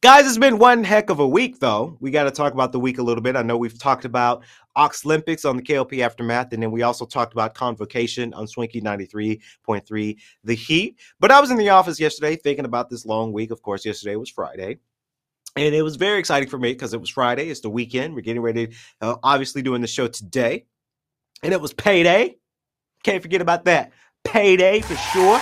Guys, 0.00 0.26
it's 0.26 0.36
been 0.36 0.58
one 0.58 0.82
heck 0.82 1.10
of 1.10 1.20
a 1.20 1.28
week, 1.28 1.60
though. 1.60 1.96
We 2.00 2.10
got 2.10 2.24
to 2.24 2.30
talk 2.30 2.52
about 2.52 2.72
the 2.72 2.80
week 2.80 2.98
a 2.98 3.02
little 3.02 3.22
bit. 3.22 3.36
I 3.36 3.42
know 3.42 3.56
we've 3.56 3.78
talked 3.78 4.04
about 4.04 4.42
Ox 4.74 5.06
Olympics 5.06 5.44
on 5.44 5.56
the 5.56 5.62
KLP 5.62 6.00
Aftermath, 6.00 6.52
and 6.52 6.62
then 6.62 6.70
we 6.72 6.82
also 6.82 7.06
talked 7.06 7.32
about 7.32 7.54
Convocation 7.54 8.34
on 8.34 8.48
Swanky 8.48 8.80
93.3, 8.80 10.16
The 10.44 10.54
Heat. 10.54 10.98
But 11.20 11.30
I 11.30 11.40
was 11.40 11.50
in 11.50 11.56
the 11.56 11.70
office 11.70 12.00
yesterday 12.00 12.36
thinking 12.36 12.64
about 12.64 12.90
this 12.90 13.06
long 13.06 13.32
week. 13.32 13.50
Of 13.52 13.62
course, 13.62 13.86
yesterday 13.86 14.16
was 14.16 14.28
Friday. 14.28 14.78
And 15.54 15.74
it 15.74 15.82
was 15.82 15.96
very 15.96 16.18
exciting 16.18 16.48
for 16.48 16.58
me 16.58 16.72
because 16.72 16.92
it 16.92 17.00
was 17.00 17.08
Friday. 17.08 17.48
It's 17.48 17.60
the 17.60 17.70
weekend. 17.70 18.14
We're 18.14 18.20
getting 18.20 18.42
ready, 18.42 18.74
uh, 19.00 19.16
obviously, 19.22 19.62
doing 19.62 19.80
the 19.80 19.86
show 19.86 20.08
today. 20.08 20.66
And 21.42 21.54
it 21.54 21.60
was 21.60 21.72
payday. 21.72 22.36
Can't 23.02 23.22
forget 23.22 23.40
about 23.40 23.64
that. 23.64 23.92
Payday 24.24 24.80
for 24.80 24.96
sure 24.96 25.40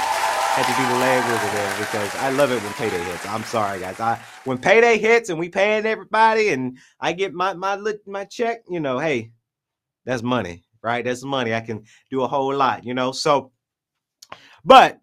had 0.55 0.67
to 0.67 0.81
do 0.81 0.89
the 0.89 1.01
leg 1.01 1.25
wiggle 1.25 1.49
there 1.53 1.79
because 1.79 2.15
I 2.23 2.31
love 2.31 2.53
it 2.53 2.63
when 2.63 2.73
payday 2.75 3.03
hits. 3.03 3.27
I'm 3.27 3.43
sorry, 3.43 3.81
guys. 3.81 3.99
I 3.99 4.21
when 4.45 4.59
payday 4.59 4.99
hits 4.99 5.29
and 5.29 5.37
we 5.37 5.49
paying 5.49 5.85
everybody 5.85 6.51
and 6.51 6.79
I 7.01 7.13
get 7.13 7.35
my 7.35 7.55
my 7.55 7.77
my 8.07 8.25
check, 8.25 8.63
you 8.71 8.79
know, 8.79 9.01
hey, 9.01 9.33
that's 10.05 10.23
money, 10.23 10.63
right? 10.81 11.05
That's 11.05 11.25
money. 11.25 11.53
I 11.53 11.61
can 11.61 11.83
do 12.09 12.23
a 12.23 12.29
whole 12.29 12.55
lot, 12.55 12.85
you 12.85 12.95
know. 12.95 13.11
So, 13.11 13.51
but 14.65 15.01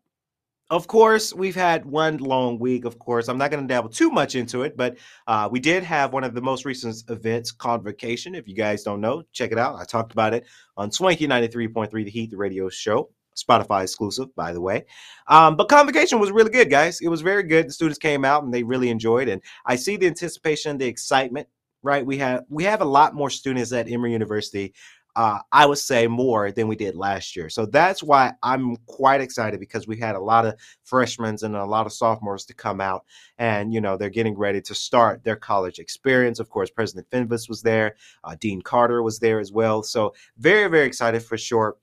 of 0.70 0.88
course, 0.88 1.34
we've 1.34 1.54
had 1.54 1.86
one 1.86 2.20
long 2.20 2.58
week. 2.58 2.86
Of 2.86 2.98
course, 2.98 3.28
I'm 3.28 3.38
not 3.38 3.52
going 3.52 3.68
to 3.68 3.68
dabble 3.68 3.90
too 3.90 4.10
much 4.10 4.36
into 4.36 4.62
it, 4.64 4.78
but 4.78 4.98
uh, 5.28 5.50
we 5.52 5.60
did 5.60 5.84
have 5.84 6.14
one 6.14 6.24
of 6.24 6.34
the 6.34 6.42
most 6.42 6.64
recent 6.64 7.04
events, 7.10 7.52
Convocation. 7.52 8.36
If 8.36 8.48
you 8.48 8.56
guys 8.56 8.84
don't 8.84 9.02
know, 9.02 9.24
check 9.34 9.52
it 9.52 9.58
out. 9.58 9.76
I 9.76 9.84
talked 9.84 10.14
about 10.14 10.34
it 10.34 10.46
on 10.78 10.94
Swanky 10.94 11.28
93.3 11.28 11.92
The 11.92 12.10
Heat, 12.10 12.32
the 12.32 12.38
radio 12.38 12.70
show. 12.70 13.10
Spotify 13.44 13.84
exclusive, 13.84 14.34
by 14.36 14.54
the 14.54 14.62
way. 14.62 14.86
Um, 15.28 15.56
but 15.56 15.70
convocation 15.70 16.20
was 16.20 16.32
really 16.32 16.52
good, 16.52 16.70
guys. 16.70 17.02
It 17.02 17.08
was 17.08 17.22
very 17.22 17.44
good. 17.44 17.68
The 17.68 17.74
students 17.74 18.00
came 18.00 18.26
out 18.26 18.44
and 18.44 18.54
they 18.54 18.64
really 18.64 18.90
enjoyed, 18.90 19.28
and 19.28 19.42
I 19.66 19.76
see 19.76 19.98
the 19.98 20.08
anticipation, 20.08 20.78
the 20.78 20.88
excitement. 20.88 21.48
Right, 21.84 22.06
we 22.06 22.20
have 22.20 22.44
we 22.48 22.64
have 22.66 22.82
a 22.82 22.86
lot 22.86 23.16
more 23.16 23.32
students 23.32 23.74
at 23.74 23.90
Emory 23.92 24.12
University. 24.12 24.74
Uh, 25.16 25.40
I 25.52 25.66
would 25.66 25.78
say 25.78 26.08
more 26.08 26.52
than 26.52 26.68
we 26.70 26.76
did 26.76 26.96
last 26.96 27.36
year. 27.36 27.50
So 27.50 27.66
that's 27.66 28.02
why 28.02 28.34
I'm 28.44 28.78
quite 28.86 29.20
excited 29.20 29.60
because 29.60 29.86
we 29.88 29.98
had 29.98 30.16
a 30.16 30.20
lot 30.20 30.46
of 30.46 30.56
freshmen 30.84 31.38
and 31.42 31.56
a 31.56 31.66
lot 31.66 31.86
of 31.86 31.92
sophomores 31.92 32.46
to 32.46 32.54
come 32.54 32.80
out, 32.80 33.04
and 33.38 33.74
you 33.74 33.82
know 33.82 33.98
they're 33.98 34.10
getting 34.10 34.38
ready 34.38 34.62
to 34.62 34.76
start 34.76 35.24
their 35.24 35.36
college 35.36 35.80
experience. 35.80 36.40
Of 36.40 36.50
course, 36.50 36.70
President 36.70 37.10
Fenves 37.10 37.50
was 37.50 37.62
there, 37.62 37.96
uh, 38.24 38.36
Dean 38.40 38.62
Carter 38.62 39.02
was 39.02 39.20
there 39.20 39.40
as 39.40 39.52
well. 39.52 39.84
So 39.84 40.14
very 40.38 40.70
very 40.70 40.86
excited 40.86 41.24
for 41.24 41.38
sure. 41.38 41.78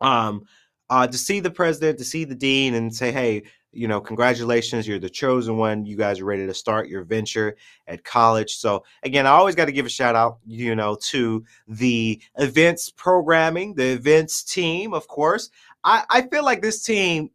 Um, 0.00 0.44
uh, 0.90 1.06
to 1.06 1.18
see 1.18 1.40
the 1.40 1.50
president, 1.50 1.98
to 1.98 2.04
see 2.04 2.24
the 2.24 2.34
dean, 2.34 2.74
and 2.74 2.94
say, 2.94 3.12
hey, 3.12 3.42
you 3.72 3.86
know, 3.86 4.00
congratulations, 4.00 4.88
you're 4.88 4.98
the 4.98 5.10
chosen 5.10 5.56
one. 5.58 5.84
You 5.84 5.96
guys 5.96 6.20
are 6.20 6.24
ready 6.24 6.46
to 6.46 6.54
start 6.54 6.88
your 6.88 7.04
venture 7.04 7.56
at 7.86 8.02
college. 8.02 8.56
So, 8.56 8.84
again, 9.02 9.26
I 9.26 9.30
always 9.30 9.54
got 9.54 9.66
to 9.66 9.72
give 9.72 9.86
a 9.86 9.90
shout 9.90 10.16
out, 10.16 10.38
you 10.46 10.74
know, 10.74 10.96
to 11.08 11.44
the 11.66 12.20
events 12.36 12.90
programming, 12.90 13.74
the 13.74 13.92
events 13.92 14.42
team, 14.42 14.94
of 14.94 15.06
course. 15.06 15.50
I, 15.84 16.04
I 16.08 16.22
feel 16.22 16.44
like 16.44 16.62
this 16.62 16.82
team, 16.82 17.30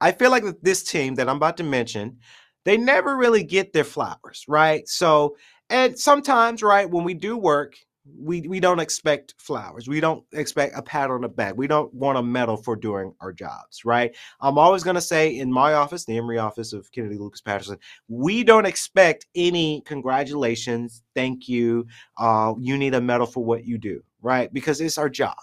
I 0.00 0.12
feel 0.12 0.30
like 0.30 0.44
this 0.60 0.82
team 0.82 1.14
that 1.14 1.28
I'm 1.28 1.36
about 1.36 1.56
to 1.58 1.64
mention, 1.64 2.18
they 2.64 2.76
never 2.76 3.16
really 3.16 3.44
get 3.44 3.72
their 3.72 3.84
flowers, 3.84 4.44
right? 4.48 4.86
So, 4.88 5.36
and 5.70 5.96
sometimes, 5.96 6.62
right, 6.62 6.90
when 6.90 7.04
we 7.04 7.14
do 7.14 7.36
work, 7.36 7.76
we 8.18 8.42
we 8.42 8.60
don't 8.60 8.80
expect 8.80 9.34
flowers. 9.38 9.88
We 9.88 10.00
don't 10.00 10.24
expect 10.32 10.76
a 10.76 10.82
pat 10.82 11.10
on 11.10 11.22
the 11.22 11.28
back. 11.28 11.56
We 11.56 11.66
don't 11.66 11.92
want 11.92 12.18
a 12.18 12.22
medal 12.22 12.56
for 12.56 12.76
doing 12.76 13.14
our 13.20 13.32
jobs, 13.32 13.84
right? 13.84 14.14
I'm 14.40 14.58
always 14.58 14.82
going 14.82 14.94
to 14.94 15.00
say 15.00 15.36
in 15.36 15.52
my 15.52 15.74
office, 15.74 16.04
the 16.04 16.16
Emory 16.16 16.38
office 16.38 16.72
of 16.72 16.90
Kennedy 16.92 17.16
Lucas 17.18 17.40
Patterson, 17.40 17.78
we 18.08 18.44
don't 18.44 18.66
expect 18.66 19.26
any 19.34 19.82
congratulations, 19.86 21.02
thank 21.14 21.48
you, 21.48 21.86
uh, 22.18 22.54
you 22.58 22.76
need 22.76 22.94
a 22.94 23.00
medal 23.00 23.26
for 23.26 23.44
what 23.44 23.64
you 23.64 23.78
do, 23.78 24.02
right? 24.22 24.52
Because 24.52 24.80
it's 24.80 24.98
our 24.98 25.08
job, 25.08 25.38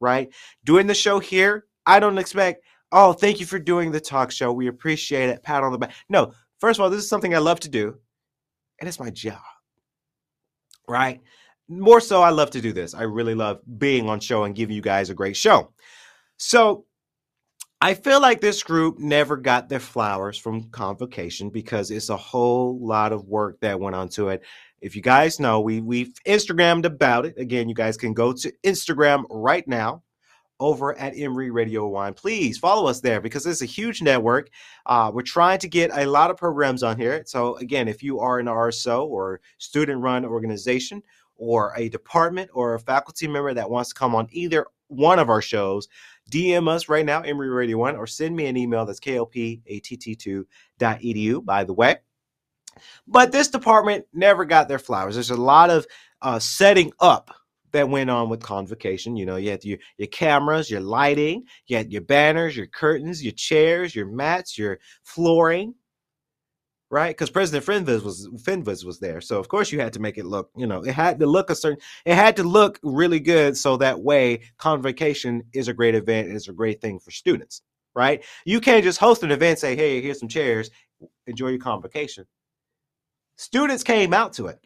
right? 0.00 0.28
Doing 0.64 0.86
the 0.86 0.94
show 0.94 1.18
here, 1.18 1.66
I 1.86 2.00
don't 2.00 2.18
expect, 2.18 2.64
oh, 2.92 3.12
thank 3.12 3.40
you 3.40 3.46
for 3.46 3.58
doing 3.58 3.90
the 3.90 4.00
talk 4.00 4.30
show. 4.30 4.52
We 4.52 4.68
appreciate 4.68 5.28
it. 5.28 5.42
Pat 5.42 5.62
on 5.62 5.72
the 5.72 5.78
back. 5.78 5.92
No, 6.08 6.32
first 6.58 6.78
of 6.78 6.84
all, 6.84 6.90
this 6.90 7.02
is 7.02 7.08
something 7.08 7.34
I 7.34 7.38
love 7.38 7.60
to 7.60 7.68
do, 7.68 7.98
and 8.78 8.88
it's 8.88 9.00
my 9.00 9.10
job, 9.10 9.40
right? 10.88 11.20
More 11.70 12.00
so, 12.00 12.20
I 12.20 12.30
love 12.30 12.50
to 12.50 12.60
do 12.60 12.72
this. 12.72 12.94
I 12.94 13.02
really 13.02 13.34
love 13.34 13.60
being 13.78 14.08
on 14.08 14.18
show 14.18 14.44
and 14.44 14.54
giving 14.54 14.74
you 14.74 14.82
guys 14.82 15.08
a 15.08 15.14
great 15.14 15.36
show. 15.36 15.72
So 16.36 16.84
I 17.80 17.94
feel 17.94 18.20
like 18.20 18.40
this 18.40 18.62
group 18.62 18.98
never 18.98 19.36
got 19.36 19.68
their 19.68 19.80
flowers 19.80 20.36
from 20.36 20.70
convocation 20.70 21.48
because 21.48 21.90
it's 21.90 22.08
a 22.08 22.16
whole 22.16 22.84
lot 22.84 23.12
of 23.12 23.28
work 23.28 23.60
that 23.60 23.78
went 23.78 23.94
onto 23.94 24.28
it. 24.28 24.42
If 24.80 24.96
you 24.96 25.02
guys 25.02 25.38
know, 25.38 25.60
we 25.60 25.80
we've 25.80 26.12
Instagrammed 26.26 26.86
about 26.86 27.24
it. 27.24 27.38
Again, 27.38 27.68
you 27.68 27.74
guys 27.74 27.96
can 27.96 28.14
go 28.14 28.32
to 28.32 28.52
Instagram 28.64 29.24
right 29.30 29.66
now 29.68 30.02
over 30.58 30.96
at 30.98 31.16
Emory 31.16 31.50
Radio 31.50 31.88
One. 31.88 32.14
Please 32.14 32.58
follow 32.58 32.86
us 32.86 33.00
there 33.00 33.20
because 33.20 33.46
it's 33.46 33.62
a 33.62 33.66
huge 33.66 34.02
network. 34.02 34.50
Uh, 34.86 35.10
we're 35.12 35.22
trying 35.22 35.58
to 35.60 35.68
get 35.68 35.90
a 35.94 36.04
lot 36.04 36.30
of 36.30 36.36
programs 36.36 36.82
on 36.82 36.98
here. 36.98 37.22
So 37.26 37.56
again, 37.56 37.88
if 37.88 38.02
you 38.02 38.20
are 38.20 38.38
an 38.38 38.46
RSO 38.46 39.06
or 39.06 39.40
student-run 39.58 40.24
organization 40.24 41.02
or 41.40 41.74
a 41.76 41.88
department 41.88 42.50
or 42.52 42.74
a 42.74 42.78
faculty 42.78 43.26
member 43.26 43.52
that 43.54 43.70
wants 43.70 43.88
to 43.88 43.96
come 43.96 44.14
on 44.14 44.28
either 44.30 44.66
one 44.88 45.18
of 45.18 45.30
our 45.30 45.40
shows, 45.40 45.88
DM 46.30 46.68
us 46.68 46.86
right 46.88 47.06
now, 47.06 47.22
Emory 47.22 47.48
Radio 47.48 47.78
1, 47.78 47.96
or 47.96 48.06
send 48.06 48.36
me 48.36 48.46
an 48.46 48.56
email 48.56 48.84
that's 48.84 49.00
klpatt2.edu, 49.00 51.44
by 51.44 51.64
the 51.64 51.72
way. 51.72 51.96
But 53.08 53.32
this 53.32 53.48
department 53.48 54.04
never 54.12 54.44
got 54.44 54.68
their 54.68 54.78
flowers. 54.78 55.14
There's 55.14 55.30
a 55.30 55.36
lot 55.36 55.70
of 55.70 55.86
uh, 56.22 56.38
setting 56.38 56.92
up 57.00 57.34
that 57.72 57.88
went 57.88 58.10
on 58.10 58.28
with 58.28 58.42
convocation. 58.42 59.16
You 59.16 59.26
know, 59.26 59.36
you 59.36 59.50
had 59.50 59.64
your, 59.64 59.78
your 59.96 60.08
cameras, 60.08 60.70
your 60.70 60.80
lighting, 60.80 61.44
you 61.66 61.76
had 61.76 61.90
your 61.90 62.02
banners, 62.02 62.56
your 62.56 62.66
curtains, 62.66 63.22
your 63.22 63.32
chairs, 63.32 63.94
your 63.94 64.06
mats, 64.06 64.58
your 64.58 64.78
flooring, 65.02 65.74
right? 66.90 67.10
Because 67.10 67.30
President 67.30 67.64
Fenves 67.64 68.02
was 68.02 68.28
Fenves 68.42 68.84
was 68.84 68.98
there, 68.98 69.20
so 69.20 69.38
of 69.38 69.48
course 69.48 69.70
you 69.70 69.80
had 69.80 69.92
to 69.92 70.00
make 70.00 70.18
it 70.18 70.26
look, 70.26 70.50
you 70.56 70.66
know, 70.66 70.82
it 70.84 70.92
had 70.92 71.18
to 71.20 71.26
look 71.26 71.48
a 71.48 71.54
certain, 71.54 71.78
it 72.04 72.14
had 72.16 72.36
to 72.36 72.42
look 72.42 72.78
really 72.82 73.20
good, 73.20 73.56
so 73.56 73.76
that 73.76 74.00
way 74.00 74.40
convocation 74.58 75.44
is 75.52 75.68
a 75.68 75.74
great 75.74 75.94
event, 75.94 76.30
it's 76.30 76.48
a 76.48 76.52
great 76.52 76.80
thing 76.80 76.98
for 76.98 77.10
students, 77.10 77.62
right? 77.94 78.24
You 78.44 78.60
can't 78.60 78.84
just 78.84 78.98
host 78.98 79.22
an 79.22 79.30
event, 79.30 79.60
say, 79.60 79.76
hey, 79.76 80.00
here's 80.00 80.18
some 80.18 80.28
chairs, 80.28 80.70
enjoy 81.26 81.48
your 81.48 81.60
convocation. 81.60 82.26
Students 83.36 83.84
came 83.84 84.12
out 84.12 84.34
to 84.34 84.48
it. 84.48 84.58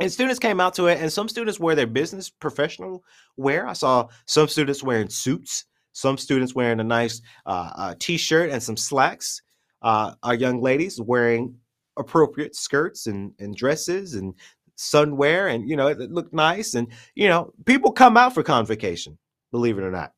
And 0.00 0.10
students 0.10 0.40
came 0.40 0.58
out 0.58 0.74
to 0.74 0.88
it, 0.88 1.00
and 1.00 1.12
some 1.12 1.28
students 1.28 1.60
wear 1.60 1.76
their 1.76 1.86
business 1.86 2.28
professional 2.28 3.04
wear. 3.36 3.64
I 3.68 3.74
saw 3.74 4.08
some 4.26 4.48
students 4.48 4.82
wearing 4.82 5.08
suits, 5.08 5.66
some 5.92 6.18
students 6.18 6.52
wearing 6.52 6.80
a 6.80 6.84
nice 6.84 7.22
uh, 7.46 7.70
uh, 7.76 7.94
t-shirt 8.00 8.50
and 8.50 8.60
some 8.60 8.76
slacks 8.76 9.40
uh, 9.84 10.14
our 10.24 10.34
young 10.34 10.60
ladies 10.60 11.00
wearing 11.00 11.54
appropriate 11.96 12.56
skirts 12.56 13.06
and, 13.06 13.32
and 13.38 13.54
dresses 13.54 14.14
and 14.14 14.34
sunwear 14.76 15.54
and 15.54 15.70
you 15.70 15.76
know 15.76 15.86
it, 15.86 16.00
it 16.00 16.10
looked 16.10 16.34
nice 16.34 16.74
and 16.74 16.88
you 17.14 17.28
know 17.28 17.52
people 17.64 17.92
come 17.92 18.16
out 18.16 18.34
for 18.34 18.42
convocation 18.42 19.16
believe 19.52 19.78
it 19.78 19.84
or 19.84 19.90
not 19.92 20.10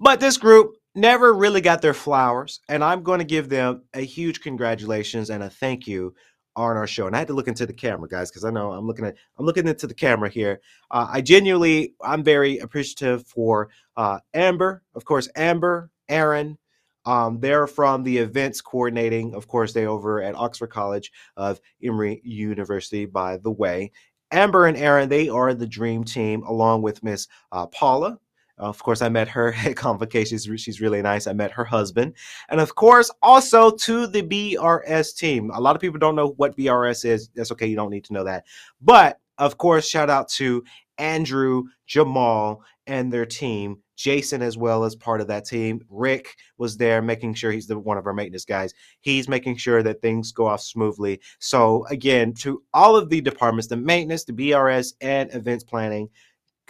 but 0.00 0.18
this 0.18 0.36
group 0.36 0.74
never 0.94 1.32
really 1.32 1.60
got 1.60 1.82
their 1.82 1.94
flowers, 1.94 2.60
and 2.68 2.82
I'm 2.82 3.02
going 3.02 3.18
to 3.18 3.24
give 3.24 3.48
them 3.48 3.82
a 3.94 4.00
huge 4.00 4.40
congratulations 4.40 5.30
and 5.30 5.42
a 5.42 5.50
thank 5.50 5.86
you 5.86 6.14
on 6.56 6.76
our 6.76 6.86
show. 6.86 7.06
And 7.06 7.14
I 7.14 7.20
had 7.20 7.28
to 7.28 7.34
look 7.34 7.48
into 7.48 7.66
the 7.66 7.72
camera, 7.72 8.08
guys, 8.08 8.30
because 8.30 8.44
I 8.44 8.50
know 8.50 8.72
I'm 8.72 8.86
looking 8.86 9.04
at 9.04 9.16
I'm 9.38 9.46
looking 9.46 9.68
into 9.68 9.86
the 9.86 9.94
camera 9.94 10.28
here. 10.28 10.60
Uh, 10.90 11.06
I 11.08 11.20
genuinely 11.20 11.94
I'm 12.02 12.24
very 12.24 12.58
appreciative 12.58 13.26
for 13.26 13.70
uh, 13.96 14.18
Amber, 14.34 14.82
of 14.94 15.04
course, 15.04 15.28
Amber, 15.36 15.90
Aaron. 16.08 16.58
Um, 17.06 17.40
they're 17.40 17.66
from 17.66 18.02
the 18.02 18.18
events 18.18 18.60
coordinating, 18.60 19.34
of 19.34 19.48
course, 19.48 19.72
they 19.72 19.86
over 19.86 20.22
at 20.22 20.34
Oxford 20.34 20.68
College 20.68 21.10
of 21.36 21.60
Emory 21.82 22.20
University, 22.24 23.06
by 23.06 23.38
the 23.38 23.50
way. 23.50 23.92
Amber 24.30 24.66
and 24.66 24.76
Aaron, 24.76 25.08
they 25.08 25.28
are 25.28 25.54
the 25.54 25.66
dream 25.66 26.04
team, 26.04 26.42
along 26.44 26.82
with 26.82 27.02
Miss 27.02 27.26
uh, 27.52 27.66
Paula, 27.66 28.18
of 28.60 28.82
course, 28.82 29.00
I 29.00 29.08
met 29.08 29.28
her 29.28 29.54
at 29.64 29.76
Convocation. 29.76 30.38
She's, 30.38 30.60
she's 30.60 30.80
really 30.80 31.02
nice. 31.02 31.26
I 31.26 31.32
met 31.32 31.52
her 31.52 31.64
husband. 31.64 32.14
And 32.48 32.60
of 32.60 32.74
course, 32.74 33.10
also 33.22 33.70
to 33.70 34.06
the 34.06 34.22
BRS 34.22 35.16
team. 35.16 35.50
A 35.52 35.60
lot 35.60 35.74
of 35.74 35.82
people 35.82 35.98
don't 35.98 36.16
know 36.16 36.34
what 36.36 36.56
BRS 36.56 37.04
is. 37.04 37.28
That's 37.34 37.50
okay. 37.52 37.66
You 37.66 37.76
don't 37.76 37.90
need 37.90 38.04
to 38.04 38.12
know 38.12 38.24
that. 38.24 38.44
But 38.80 39.18
of 39.38 39.56
course, 39.56 39.88
shout 39.88 40.10
out 40.10 40.28
to 40.30 40.62
Andrew, 40.98 41.64
Jamal, 41.86 42.62
and 42.86 43.12
their 43.12 43.26
team. 43.26 43.78
Jason, 44.00 44.40
as 44.40 44.56
well 44.56 44.84
as 44.84 44.96
part 44.96 45.20
of 45.20 45.26
that 45.26 45.44
team. 45.44 45.82
Rick 45.90 46.34
was 46.56 46.78
there 46.78 47.02
making 47.02 47.34
sure 47.34 47.52
he's 47.52 47.66
the 47.66 47.78
one 47.78 47.98
of 47.98 48.06
our 48.06 48.14
maintenance 48.14 48.46
guys. 48.46 48.72
He's 49.00 49.28
making 49.28 49.56
sure 49.56 49.82
that 49.82 50.00
things 50.00 50.32
go 50.32 50.46
off 50.46 50.62
smoothly. 50.62 51.20
So, 51.38 51.84
again, 51.90 52.32
to 52.34 52.62
all 52.72 52.96
of 52.96 53.10
the 53.10 53.20
departments, 53.20 53.68
the 53.68 53.76
maintenance, 53.76 54.24
the 54.24 54.32
BRS, 54.32 54.94
and 55.02 55.32
events 55.34 55.64
planning, 55.64 56.08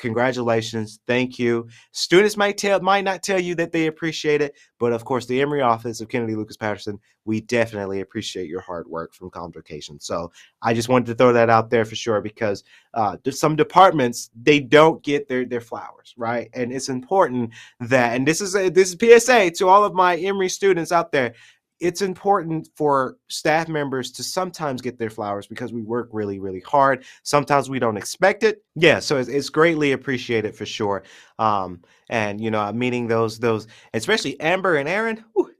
Congratulations. 0.00 1.00
Thank 1.06 1.38
you. 1.38 1.68
Students 1.92 2.36
might 2.36 2.58
tell 2.58 2.80
might 2.80 3.04
not 3.04 3.22
tell 3.22 3.40
you 3.40 3.54
that 3.56 3.72
they 3.72 3.86
appreciate 3.86 4.40
it, 4.40 4.56
but 4.78 4.92
of 4.92 5.04
course, 5.04 5.26
the 5.26 5.40
Emory 5.40 5.60
office 5.60 6.00
of 6.00 6.08
Kennedy 6.08 6.34
Lucas 6.34 6.56
Patterson, 6.56 6.98
we 7.24 7.40
definitely 7.42 8.00
appreciate 8.00 8.48
your 8.48 8.60
hard 8.60 8.88
work 8.88 9.14
from 9.14 9.30
Convocation. 9.30 10.00
So 10.00 10.32
I 10.62 10.74
just 10.74 10.88
wanted 10.88 11.06
to 11.06 11.14
throw 11.14 11.32
that 11.34 11.50
out 11.50 11.70
there 11.70 11.84
for 11.84 11.96
sure 11.96 12.20
because 12.20 12.64
uh, 12.94 13.16
some 13.30 13.56
departments 13.56 14.30
they 14.40 14.60
don't 14.60 15.02
get 15.02 15.28
their 15.28 15.44
their 15.44 15.60
flowers 15.60 16.14
right, 16.16 16.48
and 16.54 16.72
it's 16.72 16.88
important 16.88 17.52
that 17.80 18.16
and 18.16 18.26
this 18.26 18.40
is 18.40 18.56
a, 18.56 18.70
this 18.70 18.94
is 18.94 19.24
PSA 19.24 19.50
to 19.52 19.68
all 19.68 19.84
of 19.84 19.94
my 19.94 20.16
Emory 20.16 20.48
students 20.48 20.92
out 20.92 21.12
there 21.12 21.34
it's 21.80 22.02
important 22.02 22.68
for 22.76 23.16
staff 23.28 23.68
members 23.68 24.10
to 24.12 24.22
sometimes 24.22 24.80
get 24.82 24.98
their 24.98 25.10
flowers 25.10 25.46
because 25.46 25.72
we 25.72 25.82
work 25.82 26.08
really 26.12 26.38
really 26.38 26.60
hard. 26.60 27.04
Sometimes 27.22 27.70
we 27.70 27.78
don't 27.78 27.96
expect 27.96 28.42
it. 28.42 28.62
Yeah 28.74 29.00
so 29.00 29.16
it's, 29.16 29.28
it's 29.28 29.48
greatly 29.48 29.92
appreciated 29.92 30.54
for 30.56 30.66
sure. 30.66 31.02
Um 31.38 31.82
and 32.10 32.40
you 32.40 32.50
know 32.50 32.70
meeting 32.72 33.06
those 33.06 33.38
those 33.38 33.66
especially 33.94 34.38
amber 34.40 34.76
and 34.76 34.88
aaron 34.88 35.24
whew, 35.34 35.50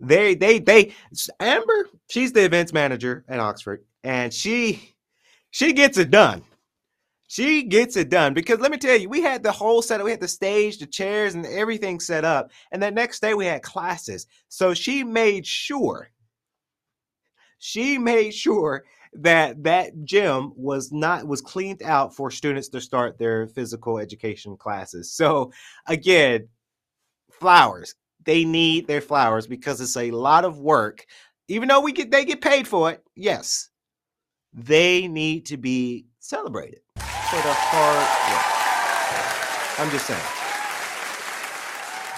they 0.00 0.34
they 0.34 0.58
they 0.58 0.94
amber 1.40 1.90
she's 2.08 2.32
the 2.32 2.44
events 2.44 2.72
manager 2.72 3.24
at 3.28 3.40
oxford 3.40 3.84
and 4.04 4.32
she 4.32 4.94
she 5.50 5.72
gets 5.72 5.98
it 5.98 6.10
done 6.10 6.42
she 7.28 7.62
gets 7.62 7.96
it 7.96 8.08
done 8.08 8.32
because 8.32 8.58
let 8.58 8.72
me 8.72 8.78
tell 8.78 8.96
you, 8.96 9.08
we 9.08 9.20
had 9.20 9.42
the 9.42 9.52
whole 9.52 9.82
setup. 9.82 10.06
We 10.06 10.10
had 10.10 10.18
the 10.20 10.26
stage, 10.26 10.78
the 10.78 10.86
chairs, 10.86 11.34
and 11.34 11.44
everything 11.44 12.00
set 12.00 12.24
up. 12.24 12.50
And 12.72 12.82
that 12.82 12.94
next 12.94 13.20
day 13.20 13.34
we 13.34 13.44
had 13.44 13.62
classes. 13.62 14.26
So 14.48 14.72
she 14.72 15.04
made 15.04 15.46
sure, 15.46 16.08
she 17.58 17.98
made 17.98 18.34
sure 18.34 18.84
that 19.12 19.62
that 19.64 20.04
gym 20.04 20.52
was 20.56 20.90
not 20.90 21.26
was 21.26 21.42
cleaned 21.42 21.82
out 21.82 22.16
for 22.16 22.30
students 22.30 22.70
to 22.70 22.80
start 22.80 23.18
their 23.18 23.46
physical 23.46 23.98
education 23.98 24.56
classes. 24.56 25.12
So 25.12 25.52
again, 25.86 26.48
flowers. 27.30 27.94
They 28.24 28.44
need 28.44 28.86
their 28.86 29.00
flowers 29.02 29.46
because 29.46 29.82
it's 29.82 29.96
a 29.98 30.10
lot 30.10 30.46
of 30.46 30.60
work. 30.60 31.04
Even 31.46 31.68
though 31.68 31.80
we 31.80 31.92
get 31.92 32.10
they 32.10 32.24
get 32.24 32.40
paid 32.40 32.66
for 32.66 32.90
it, 32.90 33.02
yes, 33.14 33.68
they 34.54 35.08
need 35.08 35.44
to 35.46 35.58
be 35.58 36.06
celebrated 36.20 36.80
for 37.30 37.36
the 37.36 37.52
hard 37.52 38.08
work. 38.32 38.58
I'm 39.78 39.90
just 39.90 40.06
saying. 40.06 40.18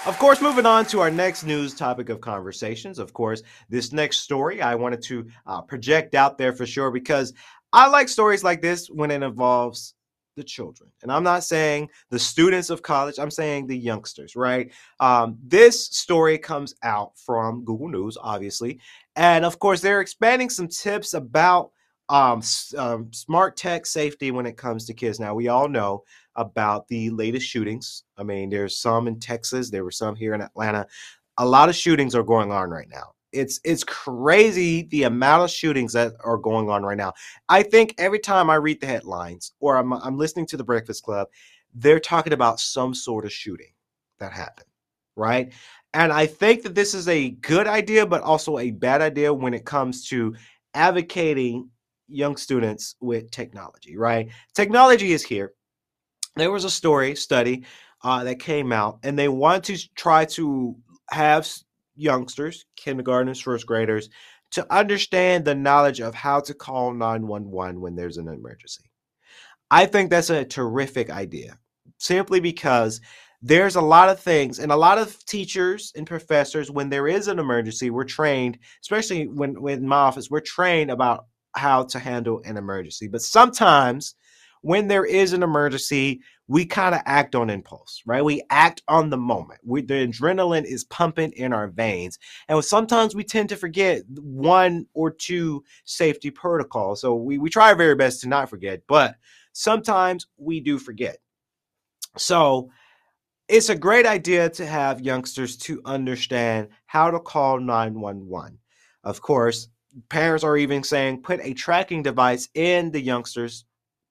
Of 0.06 0.16
course, 0.18 0.40
moving 0.40 0.66
on 0.66 0.86
to 0.86 1.00
our 1.00 1.10
next 1.10 1.42
news 1.42 1.74
topic 1.74 2.10
of 2.10 2.20
conversations. 2.20 3.00
Of 3.00 3.12
course, 3.12 3.42
this 3.68 3.92
next 3.92 4.20
story 4.20 4.62
I 4.62 4.76
wanted 4.76 5.02
to 5.02 5.26
uh, 5.46 5.62
project 5.62 6.14
out 6.14 6.38
there 6.38 6.52
for 6.52 6.64
sure 6.64 6.92
because 6.92 7.34
I 7.72 7.88
like 7.88 8.08
stories 8.08 8.44
like 8.44 8.62
this 8.62 8.88
when 8.88 9.10
it 9.10 9.24
involves 9.24 9.94
the 10.36 10.44
children. 10.44 10.88
And 11.02 11.10
I'm 11.10 11.24
not 11.24 11.42
saying 11.42 11.88
the 12.10 12.18
students 12.18 12.70
of 12.70 12.82
college, 12.82 13.18
I'm 13.18 13.32
saying 13.32 13.66
the 13.66 13.76
youngsters, 13.76 14.36
right? 14.36 14.70
Um, 15.00 15.36
this 15.44 15.86
story 15.86 16.38
comes 16.38 16.76
out 16.84 17.18
from 17.18 17.64
Google 17.64 17.88
News, 17.88 18.16
obviously. 18.20 18.78
And 19.16 19.44
of 19.44 19.58
course, 19.58 19.80
they're 19.80 20.00
expanding 20.00 20.50
some 20.50 20.68
tips 20.68 21.14
about 21.14 21.72
um, 22.10 22.42
um, 22.76 23.12
smart 23.12 23.56
tech 23.56 23.86
safety 23.86 24.32
when 24.32 24.44
it 24.44 24.56
comes 24.56 24.84
to 24.84 24.94
kids. 24.94 25.20
Now, 25.20 25.32
we 25.32 25.46
all 25.46 25.68
know 25.68 26.02
about 26.34 26.88
the 26.88 27.08
latest 27.10 27.46
shootings. 27.46 28.02
I 28.18 28.24
mean, 28.24 28.50
there's 28.50 28.76
some 28.76 29.06
in 29.06 29.20
Texas, 29.20 29.70
there 29.70 29.84
were 29.84 29.92
some 29.92 30.16
here 30.16 30.34
in 30.34 30.40
Atlanta. 30.40 30.86
A 31.38 31.46
lot 31.46 31.68
of 31.68 31.76
shootings 31.76 32.16
are 32.16 32.24
going 32.24 32.50
on 32.50 32.68
right 32.68 32.88
now. 32.90 33.14
It's 33.32 33.60
it's 33.62 33.84
crazy 33.84 34.82
the 34.90 35.04
amount 35.04 35.44
of 35.44 35.50
shootings 35.50 35.92
that 35.92 36.14
are 36.24 36.36
going 36.36 36.68
on 36.68 36.82
right 36.82 36.96
now. 36.96 37.12
I 37.48 37.62
think 37.62 37.94
every 37.96 38.18
time 38.18 38.50
I 38.50 38.56
read 38.56 38.80
the 38.80 38.88
headlines 38.88 39.52
or 39.60 39.76
I'm, 39.76 39.92
I'm 39.92 40.18
listening 40.18 40.46
to 40.46 40.56
the 40.56 40.64
Breakfast 40.64 41.04
Club, 41.04 41.28
they're 41.72 42.00
talking 42.00 42.32
about 42.32 42.58
some 42.58 42.92
sort 42.92 43.24
of 43.24 43.32
shooting 43.32 43.70
that 44.18 44.32
happened, 44.32 44.66
right? 45.14 45.52
And 45.94 46.12
I 46.12 46.26
think 46.26 46.64
that 46.64 46.74
this 46.74 46.92
is 46.92 47.06
a 47.06 47.30
good 47.30 47.68
idea, 47.68 48.04
but 48.04 48.22
also 48.22 48.58
a 48.58 48.72
bad 48.72 49.00
idea 49.00 49.32
when 49.32 49.54
it 49.54 49.64
comes 49.64 50.08
to 50.08 50.34
advocating 50.74 51.70
young 52.10 52.36
students 52.36 52.96
with 53.00 53.30
technology, 53.30 53.96
right? 53.96 54.28
Technology 54.54 55.12
is 55.12 55.24
here. 55.24 55.52
There 56.36 56.50
was 56.50 56.64
a 56.64 56.70
story 56.70 57.14
study 57.16 57.64
uh, 58.02 58.24
that 58.24 58.38
came 58.38 58.72
out, 58.72 58.98
and 59.02 59.18
they 59.18 59.28
want 59.28 59.64
to 59.64 59.76
try 59.94 60.24
to 60.26 60.76
have 61.10 61.48
youngsters, 61.96 62.64
kindergartners, 62.76 63.40
first 63.40 63.66
graders, 63.66 64.08
to 64.52 64.66
understand 64.74 65.44
the 65.44 65.54
knowledge 65.54 66.00
of 66.00 66.14
how 66.14 66.40
to 66.40 66.54
call 66.54 66.92
911 66.92 67.80
when 67.80 67.94
there's 67.94 68.16
an 68.16 68.28
emergency. 68.28 68.84
I 69.70 69.86
think 69.86 70.10
that's 70.10 70.30
a 70.30 70.44
terrific 70.44 71.10
idea 71.10 71.58
simply 71.98 72.40
because 72.40 73.00
there's 73.42 73.76
a 73.76 73.80
lot 73.80 74.08
of 74.08 74.20
things 74.20 74.58
and 74.58 74.72
a 74.72 74.76
lot 74.76 74.98
of 74.98 75.24
teachers 75.26 75.92
and 75.96 76.06
professors 76.06 76.70
when 76.70 76.90
there 76.90 77.08
is 77.08 77.28
an 77.28 77.38
emergency 77.38 77.90
we're 77.90 78.04
trained 78.04 78.58
especially 78.82 79.26
when, 79.28 79.60
when 79.60 79.78
in 79.78 79.88
my 79.88 79.96
office 79.96 80.30
we're 80.30 80.40
trained 80.40 80.90
about 80.90 81.26
how 81.54 81.84
to 81.84 81.98
handle 81.98 82.40
an 82.44 82.56
emergency. 82.56 83.08
But 83.08 83.22
sometimes 83.22 84.14
when 84.62 84.88
there 84.88 85.04
is 85.04 85.32
an 85.32 85.42
emergency, 85.42 86.20
we 86.46 86.66
kind 86.66 86.94
of 86.94 87.00
act 87.06 87.34
on 87.34 87.48
impulse, 87.48 88.02
right? 88.04 88.24
We 88.24 88.42
act 88.50 88.82
on 88.88 89.08
the 89.08 89.16
moment. 89.16 89.60
We, 89.64 89.82
the 89.82 90.06
adrenaline 90.06 90.64
is 90.64 90.84
pumping 90.84 91.32
in 91.32 91.52
our 91.52 91.68
veins. 91.68 92.18
And 92.48 92.62
sometimes 92.64 93.14
we 93.14 93.24
tend 93.24 93.48
to 93.50 93.56
forget 93.56 94.02
one 94.08 94.86
or 94.92 95.10
two 95.12 95.64
safety 95.84 96.30
protocols. 96.30 97.00
So 97.00 97.14
we, 97.14 97.38
we 97.38 97.50
try 97.50 97.68
our 97.68 97.76
very 97.76 97.94
best 97.94 98.20
to 98.22 98.28
not 98.28 98.50
forget, 98.50 98.82
but 98.88 99.14
sometimes 99.52 100.26
we 100.36 100.60
do 100.60 100.78
forget. 100.78 101.18
So 102.16 102.70
it's 103.48 103.68
a 103.68 103.76
great 103.76 104.06
idea 104.06 104.50
to 104.50 104.66
have 104.66 105.00
youngsters 105.00 105.56
to 105.58 105.80
understand 105.84 106.68
how 106.86 107.10
to 107.10 107.20
call 107.20 107.60
911. 107.60 108.58
Of 109.04 109.22
course, 109.22 109.68
parents 110.08 110.44
are 110.44 110.56
even 110.56 110.82
saying 110.82 111.22
put 111.22 111.40
a 111.42 111.54
tracking 111.54 112.02
device 112.02 112.48
in 112.54 112.90
the 112.90 113.00
youngster's 113.00 113.64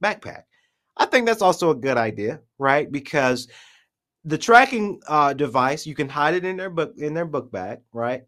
backpack. 0.03 0.43
I 0.97 1.05
think 1.05 1.25
that's 1.25 1.41
also 1.41 1.69
a 1.69 1.75
good 1.75 1.97
idea, 1.97 2.41
right? 2.57 2.91
Because 2.91 3.47
the 4.25 4.37
tracking 4.37 5.01
uh, 5.07 5.33
device, 5.33 5.85
you 5.85 5.95
can 5.95 6.09
hide 6.09 6.33
it 6.33 6.45
in 6.45 6.57
their 6.57 6.69
book 6.69 6.93
in 6.97 7.13
their 7.13 7.25
book 7.25 7.51
bag, 7.51 7.79
right? 7.93 8.23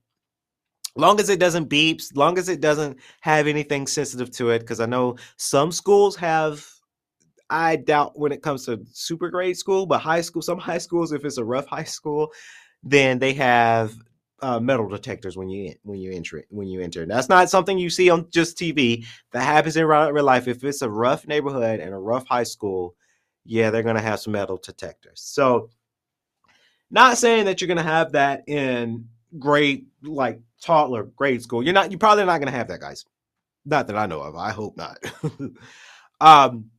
Long 0.96 1.20
as 1.20 1.30
it 1.30 1.40
doesn't 1.40 1.66
beep, 1.66 2.02
long 2.16 2.38
as 2.38 2.50
it 2.50 2.62
doesn't 2.62 2.98
have 3.22 3.48
anything 3.48 3.88
sensitive 3.88 4.32
to 4.32 4.50
it, 4.50 4.60
because 4.60 4.80
I 4.80 4.86
know 4.86 5.18
some 5.38 5.72
schools 5.72 6.16
have. 6.18 6.66
I 7.50 7.76
doubt 7.76 8.18
when 8.18 8.32
it 8.32 8.42
comes 8.42 8.66
to 8.66 8.80
super 8.94 9.30
grade 9.30 9.58
school, 9.58 9.86
but 9.86 10.00
high 10.00 10.22
school, 10.22 10.42
some 10.42 10.58
high 10.58 10.78
schools, 10.78 11.12
if 11.12 11.26
it's 11.26 11.38
a 11.38 11.44
rough 11.44 11.68
high 11.68 11.84
school, 11.84 12.32
then 12.82 13.20
they 13.20 13.34
have 13.34 13.94
uh, 14.42 14.60
metal 14.60 14.88
detectors 14.88 15.38
when 15.38 15.50
you 15.50 15.76
when 15.84 16.00
you 16.00 16.12
enter 16.12 16.44
when 16.50 16.68
you 16.68 16.82
enter. 16.82 17.06
That's 17.06 17.30
not 17.30 17.50
something 17.50 17.78
you 17.78 17.90
see 17.90 18.10
on 18.10 18.30
just 18.30 18.58
TV. 18.58 19.06
That 19.32 19.44
happens 19.44 19.78
in 19.78 19.86
real 19.86 20.24
life. 20.24 20.48
If 20.48 20.64
it's 20.64 20.82
a 20.82 20.90
rough 20.90 21.28
neighborhood 21.28 21.80
and 21.80 21.94
a 21.94 21.98
rough 21.98 22.28
high 22.28 22.44
school, 22.44 22.96
yeah, 23.46 23.70
they're 23.70 23.84
gonna 23.84 24.02
have 24.02 24.20
some 24.20 24.34
metal 24.34 24.60
detectors. 24.62 25.22
So, 25.22 25.70
not 26.90 27.18
saying 27.18 27.46
that 27.46 27.62
you're 27.62 27.68
gonna 27.68 27.84
have 27.84 28.14
that 28.14 28.44
in 28.48 29.08
grade 29.38 29.86
like 30.04 30.42
toddler 30.62 31.04
grade 31.04 31.44
school. 31.44 31.64
You're 31.64 31.74
not. 31.74 31.92
You're 31.92 32.00
probably 32.00 32.26
not 32.26 32.40
gonna 32.40 32.52
have 32.52 32.70
that, 32.70 32.82
guys. 32.82 33.06
Not 33.66 33.88
that 33.88 33.98
I 33.98 34.08
know 34.08 34.22
of. 34.22 34.36
I 34.36 34.52
hope 34.52 34.76
not. 34.76 34.98
um, 36.22 36.72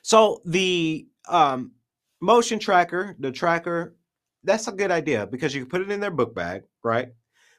so 0.00 0.40
the 0.46 1.06
um 1.28 1.72
motion 2.20 2.58
tracker, 2.58 3.14
the 3.18 3.30
tracker 3.30 3.94
that's 4.44 4.68
a 4.68 4.72
good 4.72 4.90
idea 4.90 5.26
because 5.26 5.54
you 5.54 5.62
can 5.62 5.70
put 5.70 5.80
it 5.80 5.90
in 5.90 6.00
their 6.00 6.10
book 6.10 6.34
bag, 6.34 6.62
right? 6.82 7.08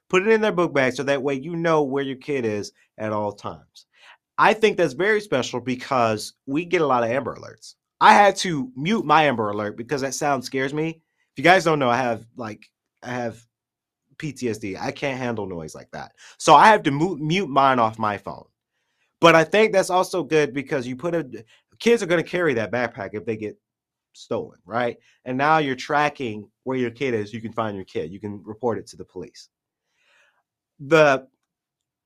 Put 0.09 0.27
it 0.27 0.29
in 0.29 0.41
their 0.41 0.51
book 0.51 0.73
bag 0.73 0.93
so 0.93 1.03
that 1.03 1.23
way 1.23 1.35
you 1.35 1.55
know 1.55 1.83
where 1.83 2.03
your 2.03 2.17
kid 2.17 2.45
is 2.45 2.71
at 2.97 3.13
all 3.13 3.31
times. 3.31 3.85
I 4.37 4.53
think 4.53 4.77
that's 4.77 4.93
very 4.93 5.21
special 5.21 5.59
because 5.59 6.33
we 6.45 6.65
get 6.65 6.81
a 6.81 6.87
lot 6.87 7.03
of 7.03 7.09
Amber 7.09 7.35
Alerts. 7.35 7.75
I 8.01 8.13
had 8.13 8.35
to 8.37 8.71
mute 8.75 9.05
my 9.05 9.23
Amber 9.23 9.49
Alert 9.49 9.77
because 9.77 10.01
that 10.01 10.13
sound 10.13 10.43
scares 10.43 10.73
me. 10.73 10.89
If 10.89 11.37
you 11.37 11.43
guys 11.43 11.63
don't 11.63 11.79
know, 11.79 11.89
I 11.89 11.97
have 11.97 12.25
like 12.35 12.69
I 13.01 13.11
have 13.11 13.43
PTSD. 14.17 14.79
I 14.79 14.91
can't 14.91 15.17
handle 15.17 15.47
noise 15.47 15.75
like 15.75 15.89
that. 15.91 16.13
So 16.37 16.53
I 16.53 16.67
have 16.67 16.83
to 16.83 16.91
mute 16.91 17.49
mine 17.49 17.79
off 17.79 17.99
my 17.99 18.17
phone. 18.17 18.45
But 19.21 19.35
I 19.35 19.43
think 19.43 19.71
that's 19.71 19.89
also 19.89 20.23
good 20.23 20.53
because 20.53 20.85
you 20.85 20.95
put 20.95 21.15
a 21.15 21.45
kids 21.79 22.03
are 22.03 22.07
going 22.07 22.23
to 22.23 22.29
carry 22.29 22.53
that 22.55 22.71
backpack 22.71 23.11
if 23.13 23.25
they 23.25 23.37
get 23.37 23.57
stolen, 24.13 24.59
right? 24.65 24.97
And 25.25 25.37
now 25.37 25.59
you're 25.59 25.75
tracking 25.75 26.49
where 26.63 26.77
your 26.77 26.91
kid 26.91 27.13
is. 27.13 27.33
You 27.33 27.41
can 27.41 27.53
find 27.53 27.75
your 27.75 27.85
kid. 27.85 28.11
You 28.11 28.19
can 28.19 28.41
report 28.43 28.77
it 28.77 28.87
to 28.87 28.97
the 28.97 29.05
police. 29.05 29.49
The 30.79 31.27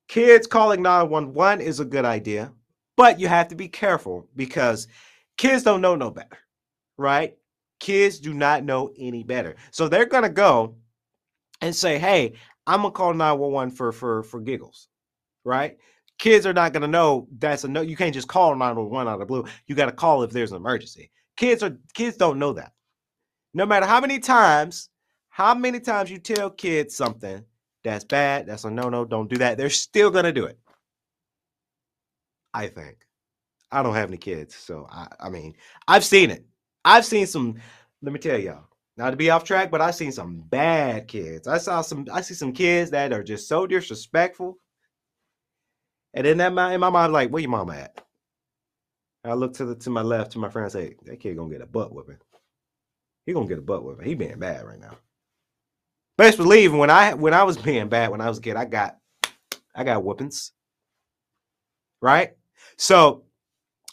kids 0.07 0.47
calling 0.47 0.81
911 0.81 1.65
is 1.65 1.79
a 1.79 1.85
good 1.85 2.05
idea, 2.05 2.51
but 2.95 3.19
you 3.19 3.27
have 3.27 3.47
to 3.49 3.55
be 3.55 3.67
careful 3.67 4.27
because 4.35 4.87
kids 5.37 5.63
don't 5.63 5.81
know 5.81 5.95
no 5.95 6.11
better, 6.11 6.37
right? 6.97 7.37
Kids 7.79 8.19
do 8.19 8.33
not 8.33 8.63
know 8.63 8.91
any 8.97 9.23
better. 9.23 9.55
So 9.71 9.87
they're 9.87 10.05
going 10.05 10.23
to 10.23 10.29
go 10.29 10.75
and 11.61 11.75
say, 11.75 11.99
"Hey, 11.99 12.33
I'm 12.65 12.81
going 12.81 12.91
to 12.91 12.97
call 12.97 13.13
911 13.13 13.75
for 13.75 13.91
for 13.91 14.23
for 14.23 14.39
giggles." 14.41 14.89
Right? 15.43 15.77
Kids 16.19 16.45
are 16.45 16.53
not 16.53 16.73
going 16.73 16.81
to 16.81 16.87
know 16.87 17.27
that's 17.37 17.63
a 17.63 17.67
no 17.67 17.81
you 17.81 17.95
can't 17.95 18.13
just 18.13 18.27
call 18.27 18.55
911 18.55 19.11
out 19.11 19.21
of 19.21 19.27
blue. 19.27 19.45
You 19.67 19.75
got 19.75 19.85
to 19.85 19.91
call 19.91 20.23
if 20.23 20.31
there's 20.31 20.51
an 20.51 20.57
emergency. 20.57 21.11
Kids 21.37 21.61
are 21.61 21.77
kids 21.93 22.17
don't 22.17 22.39
know 22.39 22.53
that. 22.53 22.73
No 23.53 23.65
matter 23.65 23.85
how 23.85 23.99
many 23.99 24.19
times, 24.19 24.89
how 25.29 25.53
many 25.53 25.79
times 25.79 26.11
you 26.11 26.19
tell 26.19 26.49
kids 26.49 26.95
something 26.95 27.43
that's 27.83 28.03
bad, 28.03 28.47
that's 28.47 28.65
a 28.65 28.71
no-no, 28.71 29.05
don't 29.05 29.29
do 29.29 29.37
that, 29.37 29.57
they're 29.57 29.69
still 29.69 30.11
gonna 30.11 30.31
do 30.31 30.45
it. 30.45 30.59
I 32.53 32.67
think. 32.67 32.97
I 33.71 33.83
don't 33.83 33.95
have 33.95 34.09
any 34.09 34.17
kids, 34.17 34.55
so 34.55 34.87
I, 34.89 35.07
I 35.19 35.29
mean, 35.29 35.55
I've 35.87 36.05
seen 36.05 36.31
it. 36.31 36.45
I've 36.85 37.05
seen 37.05 37.27
some, 37.27 37.55
let 38.01 38.13
me 38.13 38.19
tell 38.19 38.39
y'all, 38.39 38.63
not 38.95 39.11
to 39.11 39.17
be 39.17 39.29
off 39.29 39.43
track, 39.43 39.69
but 39.69 39.81
I've 39.81 39.95
seen 39.95 40.11
some 40.11 40.39
bad 40.49 41.07
kids. 41.07 41.47
I 41.47 41.57
saw 41.57 41.81
some, 41.81 42.07
I 42.11 42.21
see 42.21 42.33
some 42.33 42.53
kids 42.53 42.91
that 42.91 43.13
are 43.13 43.23
just 43.23 43.47
so 43.47 43.67
disrespectful. 43.67 44.57
And 46.13 46.25
then 46.25 46.37
that 46.37 46.71
in 46.73 46.79
my 46.79 46.89
mind, 46.89 47.13
like, 47.13 47.29
where 47.29 47.41
your 47.41 47.51
mama 47.51 47.75
at? 47.75 48.03
I 49.23 49.33
look 49.33 49.53
to 49.55 49.65
the 49.65 49.75
to 49.75 49.89
my 49.89 50.01
left 50.01 50.31
to 50.31 50.39
my 50.39 50.49
friend 50.49 50.63
and 50.63 50.71
say, 50.71 50.95
that 51.03 51.19
kid 51.19 51.35
gonna 51.35 51.51
get 51.51 51.61
a 51.61 51.65
butt 51.65 51.93
whipping. 51.93 52.17
He 53.27 53.33
gonna 53.33 53.45
get 53.45 53.59
a 53.59 53.61
butt 53.61 53.83
whipping. 53.83 54.07
He 54.07 54.15
being 54.15 54.39
bad 54.39 54.65
right 54.65 54.79
now. 54.79 54.97
Best 56.17 56.37
believe 56.37 56.73
when 56.73 56.89
I 56.89 57.13
when 57.13 57.33
I 57.33 57.43
was 57.43 57.57
being 57.57 57.89
bad 57.89 58.09
when 58.09 58.21
I 58.21 58.29
was 58.29 58.39
a 58.39 58.41
kid, 58.41 58.55
I 58.55 58.65
got 58.65 58.97
I 59.75 59.83
got 59.83 60.03
whoopings. 60.03 60.53
Right? 62.01 62.31
So 62.77 63.25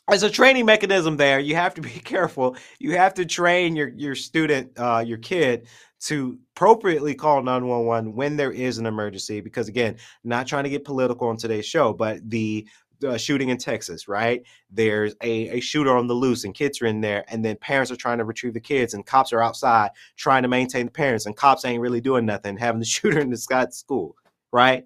as 0.09 0.23
a 0.23 0.31
training 0.31 0.67
mechanism 0.67 1.17
there, 1.17 1.41
you 1.41 1.57
have 1.57 1.75
to 1.75 1.81
be 1.81 1.91
careful. 2.05 2.57
You 2.79 2.93
have 2.93 3.13
to 3.15 3.27
train 3.27 3.75
your 3.75 3.89
your 3.89 4.15
student, 4.15 4.71
uh, 4.79 5.03
your 5.05 5.19
kid 5.19 5.67
to 6.05 6.39
appropriately 6.55 7.15
call 7.15 7.43
911 7.43 8.15
when 8.15 8.37
there 8.37 8.53
is 8.53 8.79
an 8.79 8.87
emergency 8.87 9.41
because 9.41 9.69
again 9.69 9.97
not 10.23 10.47
trying 10.47 10.65
to 10.65 10.71
get 10.71 10.85
political 10.85 11.29
on 11.29 11.37
today's 11.37 11.65
show 11.65 11.95
but 11.95 12.19
the 12.29 12.67
uh, 13.05 13.17
shooting 13.17 13.51
in 13.51 13.59
Texas, 13.59 14.09
right? 14.09 14.43
There's 14.71 15.15
a, 15.23 15.59
a 15.59 15.61
shooter 15.61 15.97
on 15.97 16.07
the 16.07 16.15
loose 16.15 16.45
and 16.45 16.55
kids 16.55 16.81
are 16.83 16.87
in 16.87 17.01
there, 17.01 17.25
and 17.29 17.45
then 17.45 17.57
parents 17.57 17.91
are 17.91 17.97
trying 17.97 18.19
to 18.19 18.25
retrieve 18.25 18.55
the 18.55 18.61
kids, 18.61 18.95
and 18.95 19.05
cops 19.05 19.33
are 19.33 19.43
outside 19.43 19.91
trying 20.17 20.43
to 20.43 20.49
maintain 20.49 20.87
the 20.87 20.93
parents, 20.93 21.27
and 21.27 21.37
cops 21.37 21.65
ain't 21.65 21.81
really 21.81 22.01
doing 22.01 22.27
nothing, 22.27 22.57
having 22.59 22.81
the 22.81 22.87
shooter 22.87 23.19
in 23.19 23.31
the 23.31 23.37
sky 23.37 23.67
school, 23.71 24.17
right? 24.53 24.85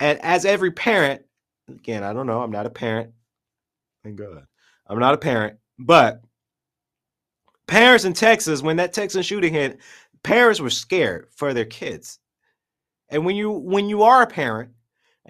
And 0.00 0.18
as 0.22 0.44
every 0.44 0.70
parent, 0.70 1.22
again, 1.68 2.02
I 2.02 2.12
don't 2.12 2.26
know, 2.26 2.42
I'm 2.42 2.50
not 2.50 2.66
a 2.66 2.70
parent. 2.70 3.12
Thank 4.02 4.16
God. 4.16 4.46
I'm 4.86 4.98
not 4.98 5.14
a 5.14 5.18
parent, 5.18 5.58
but 5.78 6.22
parents 7.66 8.04
in 8.04 8.12
Texas, 8.12 8.62
when 8.62 8.76
that 8.76 8.92
Texas 8.92 9.24
shooting 9.24 9.52
hit, 9.52 9.78
parents 10.22 10.60
were 10.60 10.70
scared 10.70 11.28
for 11.36 11.54
their 11.54 11.64
kids. 11.64 12.18
And 13.10 13.24
when 13.24 13.36
you 13.36 13.50
when 13.50 13.88
you 13.88 14.02
are 14.02 14.22
a 14.22 14.26
parent, 14.26 14.70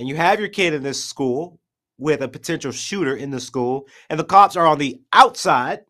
and 0.01 0.09
you 0.09 0.17
have 0.17 0.41
your 0.41 0.49
kid 0.49 0.73
in 0.73 0.83
this 0.83 1.05
school 1.05 1.61
with 1.99 2.23
a 2.23 2.29
potential 2.29 2.73
shooter 2.73 3.15
in 3.15 3.31
the 3.31 3.39
school, 3.39 3.87
and 4.09 4.19
the 4.19 4.25
cops 4.25 4.57
are 4.57 4.67
on 4.67 4.79
the 4.79 4.99
outside 5.13 5.81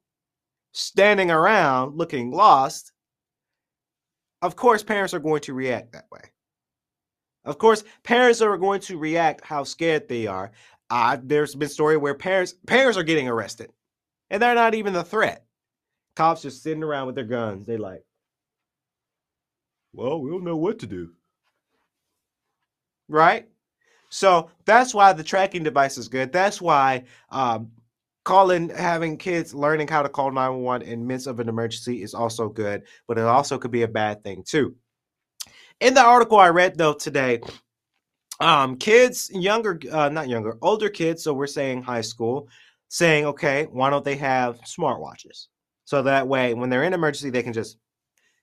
standing 0.72 1.30
around 1.30 1.96
looking 1.96 2.32
lost, 2.32 2.92
of 4.42 4.56
course, 4.56 4.82
parents 4.82 5.14
are 5.14 5.20
going 5.20 5.42
to 5.42 5.54
react 5.54 5.92
that 5.92 6.06
way. 6.10 6.22
Of 7.44 7.58
course, 7.58 7.84
parents 8.02 8.42
are 8.42 8.58
going 8.58 8.80
to 8.80 8.98
react 8.98 9.44
how 9.44 9.62
scared 9.62 10.08
they 10.08 10.26
are. 10.26 10.50
Uh, 10.90 11.18
there's 11.22 11.54
been 11.54 11.68
story 11.68 11.96
where 11.96 12.14
parents 12.14 12.54
parents 12.66 12.98
are 12.98 13.04
getting 13.04 13.28
arrested, 13.28 13.70
and 14.28 14.42
they're 14.42 14.56
not 14.56 14.74
even 14.74 14.92
the 14.92 15.04
threat. 15.04 15.44
Cops 16.16 16.42
just 16.42 16.64
sitting 16.64 16.82
around 16.82 17.06
with 17.06 17.14
their 17.14 17.24
guns. 17.24 17.64
They 17.64 17.76
like, 17.76 18.04
well, 19.92 20.20
we 20.20 20.30
don't 20.30 20.42
know 20.42 20.56
what 20.56 20.80
to 20.80 20.88
do, 20.88 21.12
right? 23.08 23.46
So 24.10 24.50
that's 24.64 24.92
why 24.92 25.12
the 25.12 25.24
tracking 25.24 25.62
device 25.62 25.96
is 25.96 26.08
good. 26.08 26.32
That's 26.32 26.60
why 26.60 27.04
um, 27.30 27.70
calling, 28.24 28.68
having 28.68 29.16
kids 29.16 29.54
learning 29.54 29.88
how 29.88 30.02
to 30.02 30.08
call 30.08 30.30
911 30.30 30.86
in 30.86 31.06
midst 31.06 31.26
of 31.26 31.40
an 31.40 31.48
emergency 31.48 32.02
is 32.02 32.12
also 32.12 32.48
good, 32.48 32.82
but 33.06 33.18
it 33.18 33.24
also 33.24 33.56
could 33.56 33.70
be 33.70 33.82
a 33.82 33.88
bad 33.88 34.22
thing 34.22 34.42
too. 34.46 34.74
In 35.80 35.94
the 35.94 36.04
article 36.04 36.38
I 36.38 36.48
read 36.48 36.76
though 36.76 36.92
today, 36.92 37.40
um, 38.40 38.76
kids, 38.76 39.30
younger, 39.32 39.78
uh, 39.90 40.08
not 40.08 40.28
younger, 40.28 40.56
older 40.62 40.88
kids, 40.88 41.22
so 41.22 41.32
we're 41.32 41.46
saying 41.46 41.82
high 41.82 42.00
school, 42.00 42.48
saying, 42.88 43.26
okay, 43.26 43.66
why 43.70 43.90
don't 43.90 44.04
they 44.04 44.16
have 44.16 44.58
smartwatches? 44.62 45.46
So 45.84 46.02
that 46.02 46.26
way, 46.26 46.54
when 46.54 46.70
they're 46.70 46.84
in 46.84 46.94
emergency, 46.94 47.30
they 47.30 47.42
can 47.42 47.52
just 47.52 47.76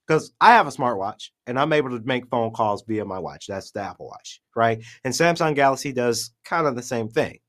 because 0.07 0.31
I 0.39 0.53
have 0.53 0.67
a 0.67 0.71
smartwatch 0.71 1.29
and 1.47 1.59
I'm 1.59 1.73
able 1.73 1.89
to 1.89 2.05
make 2.05 2.27
phone 2.27 2.51
calls 2.51 2.83
via 2.87 3.03
my 3.03 3.19
watch. 3.19 3.47
That's 3.47 3.71
the 3.71 3.81
Apple 3.81 4.07
Watch, 4.07 4.41
right? 4.55 4.81
And 5.03 5.13
Samsung 5.13 5.55
Galaxy 5.55 5.91
does 5.91 6.31
kind 6.45 6.65
of 6.65 6.75
the 6.75 6.81
same 6.81 7.09
thing. 7.09 7.39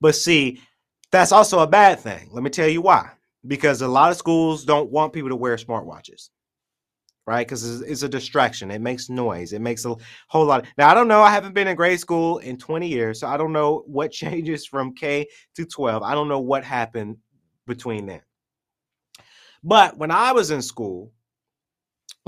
But 0.00 0.14
see, 0.14 0.60
that's 1.10 1.32
also 1.32 1.58
a 1.60 1.66
bad 1.66 1.98
thing. 1.98 2.28
Let 2.32 2.44
me 2.44 2.50
tell 2.50 2.68
you 2.68 2.82
why. 2.82 3.10
Because 3.46 3.82
a 3.82 3.88
lot 3.88 4.10
of 4.10 4.16
schools 4.16 4.64
don't 4.64 4.90
want 4.90 5.12
people 5.12 5.30
to 5.30 5.36
wear 5.36 5.56
smartwatches, 5.56 6.30
right? 7.26 7.46
Because 7.46 7.80
it's, 7.80 8.02
a 8.02 8.08
distraction. 8.08 8.70
It 8.70 8.80
makes 8.80 9.08
noise. 9.08 9.52
It 9.52 9.60
makes 9.60 9.84
a 9.84 9.96
whole 10.28 10.44
lot. 10.44 10.62
Of, 10.62 10.68
now, 10.76 10.88
I 10.88 10.94
don't 10.94 11.08
know. 11.08 11.22
I 11.22 11.30
haven't 11.30 11.54
been 11.54 11.68
in 11.68 11.76
grade 11.76 12.00
school 12.00 12.38
in 12.38 12.58
20 12.58 12.86
years, 12.86 13.20
so 13.20 13.26
I 13.26 13.36
don't 13.36 13.52
know 13.52 13.84
what 13.86 14.12
changes 14.12 14.66
from 14.66 14.94
K 14.94 15.26
to 15.56 15.64
12. 15.64 16.02
I 16.02 16.14
don't 16.14 16.28
know 16.28 16.40
what 16.40 16.62
happened 16.62 17.16
between 17.66 18.06
then. 18.06 18.22
But 19.64 19.96
when 19.96 20.10
I 20.10 20.32
was 20.32 20.50
in 20.50 20.62
school, 20.62 21.12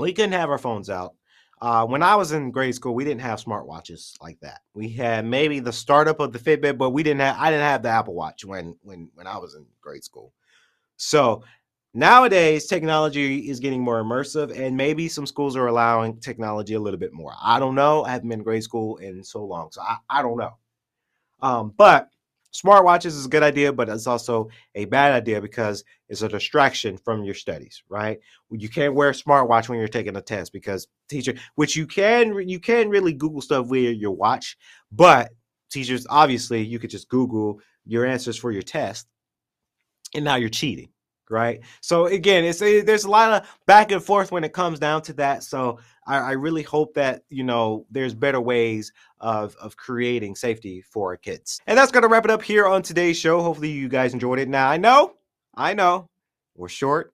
we 0.01 0.13
couldn't 0.13 0.33
have 0.33 0.49
our 0.49 0.57
phones 0.57 0.89
out. 0.89 1.15
Uh, 1.61 1.85
when 1.85 2.01
I 2.01 2.15
was 2.15 2.31
in 2.31 2.49
grade 2.49 2.73
school, 2.73 2.95
we 2.95 3.05
didn't 3.05 3.21
have 3.21 3.43
smartwatches 3.43 4.13
like 4.19 4.39
that. 4.39 4.61
We 4.73 4.89
had 4.89 5.25
maybe 5.25 5.59
the 5.59 5.71
startup 5.71 6.19
of 6.19 6.33
the 6.33 6.39
Fitbit, 6.39 6.77
but 6.77 6.89
we 6.89 7.03
didn't 7.03 7.21
have. 7.21 7.37
I 7.37 7.51
didn't 7.51 7.65
have 7.65 7.83
the 7.83 7.89
Apple 7.89 8.15
Watch 8.15 8.43
when 8.43 8.75
when 8.81 9.09
when 9.13 9.27
I 9.27 9.37
was 9.37 9.53
in 9.53 9.65
grade 9.79 10.03
school. 10.03 10.33
So 10.97 11.43
nowadays, 11.93 12.65
technology 12.65 13.49
is 13.49 13.59
getting 13.59 13.83
more 13.83 14.03
immersive, 14.03 14.57
and 14.57 14.75
maybe 14.75 15.07
some 15.07 15.27
schools 15.27 15.55
are 15.55 15.67
allowing 15.67 16.19
technology 16.19 16.73
a 16.73 16.79
little 16.79 16.99
bit 16.99 17.13
more. 17.13 17.33
I 17.39 17.59
don't 17.59 17.75
know. 17.75 18.03
I 18.05 18.11
haven't 18.11 18.29
been 18.29 18.39
in 18.39 18.43
grade 18.43 18.63
school 18.63 18.97
in 18.97 19.23
so 19.23 19.45
long, 19.45 19.69
so 19.71 19.81
I, 19.81 19.97
I 20.09 20.21
don't 20.23 20.37
know. 20.37 20.57
Um, 21.43 21.73
but 21.77 22.09
Smartwatches 22.53 23.07
is 23.07 23.25
a 23.25 23.29
good 23.29 23.43
idea, 23.43 23.71
but 23.71 23.87
it's 23.87 24.07
also 24.07 24.49
a 24.75 24.85
bad 24.85 25.13
idea 25.13 25.41
because 25.41 25.85
it's 26.09 26.21
a 26.21 26.27
distraction 26.27 26.97
from 26.97 27.23
your 27.23 27.33
studies, 27.33 27.81
right? 27.87 28.19
You 28.49 28.67
can't 28.67 28.93
wear 28.93 29.09
a 29.09 29.13
smartwatch 29.13 29.69
when 29.69 29.79
you're 29.79 29.87
taking 29.87 30.17
a 30.17 30.21
test 30.21 30.51
because 30.51 30.87
teacher, 31.07 31.33
which 31.55 31.77
you 31.77 31.87
can 31.87 32.47
you 32.49 32.59
can 32.59 32.89
really 32.89 33.13
Google 33.13 33.41
stuff 33.41 33.67
via 33.67 33.91
your 33.91 34.11
watch, 34.11 34.57
but 34.91 35.31
teachers 35.71 36.05
obviously 36.09 36.61
you 36.61 36.77
could 36.77 36.89
just 36.89 37.07
Google 37.07 37.61
your 37.85 38.05
answers 38.05 38.37
for 38.37 38.51
your 38.51 38.61
test, 38.61 39.07
and 40.13 40.25
now 40.25 40.35
you're 40.35 40.49
cheating, 40.49 40.89
right? 41.31 41.61
So 41.81 42.05
again, 42.05 42.43
it's 42.43 42.61
a, 42.61 42.81
there's 42.81 43.05
a 43.05 43.09
lot 43.09 43.41
of 43.41 43.57
back 43.65 43.91
and 43.91 44.03
forth 44.03 44.31
when 44.31 44.43
it 44.43 44.53
comes 44.53 44.79
down 44.79 45.01
to 45.03 45.13
that. 45.13 45.43
So 45.43 45.79
I, 46.05 46.17
I, 46.17 46.31
really 46.31 46.63
hope 46.63 46.93
that 46.95 47.23
you 47.29 47.43
know 47.43 47.85
there's 47.89 48.13
better 48.13 48.41
ways 48.41 48.91
of 49.19 49.55
of 49.55 49.77
creating 49.77 50.35
safety 50.35 50.81
for 50.81 51.11
our 51.11 51.17
kids. 51.17 51.59
And 51.67 51.77
that's 51.77 51.91
gonna 51.91 52.07
wrap 52.07 52.25
it 52.25 52.31
up 52.31 52.43
here 52.43 52.67
on 52.67 52.81
today's 52.81 53.17
show. 53.17 53.41
Hopefully 53.41 53.69
you 53.69 53.89
guys 53.89 54.13
enjoyed 54.13 54.39
it. 54.39 54.49
Now 54.49 54.69
I 54.69 54.77
know, 54.77 55.13
I 55.55 55.73
know, 55.73 56.07
we're 56.55 56.69
short. 56.69 57.13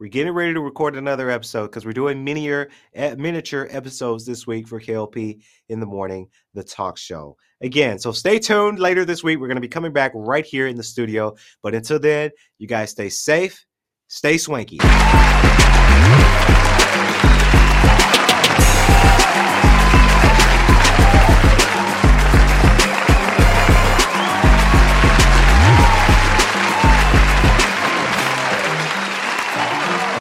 We're 0.00 0.06
getting 0.06 0.32
ready 0.32 0.54
to 0.54 0.60
record 0.60 0.94
another 0.94 1.28
episode 1.28 1.66
because 1.66 1.84
we're 1.84 1.92
doing 1.92 2.22
miniature 2.22 2.68
miniature 2.94 3.66
episodes 3.70 4.24
this 4.24 4.46
week 4.46 4.68
for 4.68 4.80
KLP 4.80 5.42
in 5.68 5.80
the 5.80 5.86
morning, 5.86 6.28
the 6.54 6.62
talk 6.62 6.96
show. 6.96 7.36
Again, 7.62 7.98
so 7.98 8.12
stay 8.12 8.38
tuned. 8.38 8.78
Later 8.78 9.04
this 9.04 9.24
week, 9.24 9.40
we're 9.40 9.48
going 9.48 9.56
to 9.56 9.60
be 9.60 9.66
coming 9.66 9.92
back 9.92 10.12
right 10.14 10.46
here 10.46 10.68
in 10.68 10.76
the 10.76 10.84
studio. 10.84 11.34
But 11.64 11.74
until 11.74 11.98
then, 11.98 12.30
you 12.58 12.68
guys 12.68 12.90
stay 12.90 13.08
safe, 13.08 13.66
stay 14.06 14.38
swanky. 14.38 14.78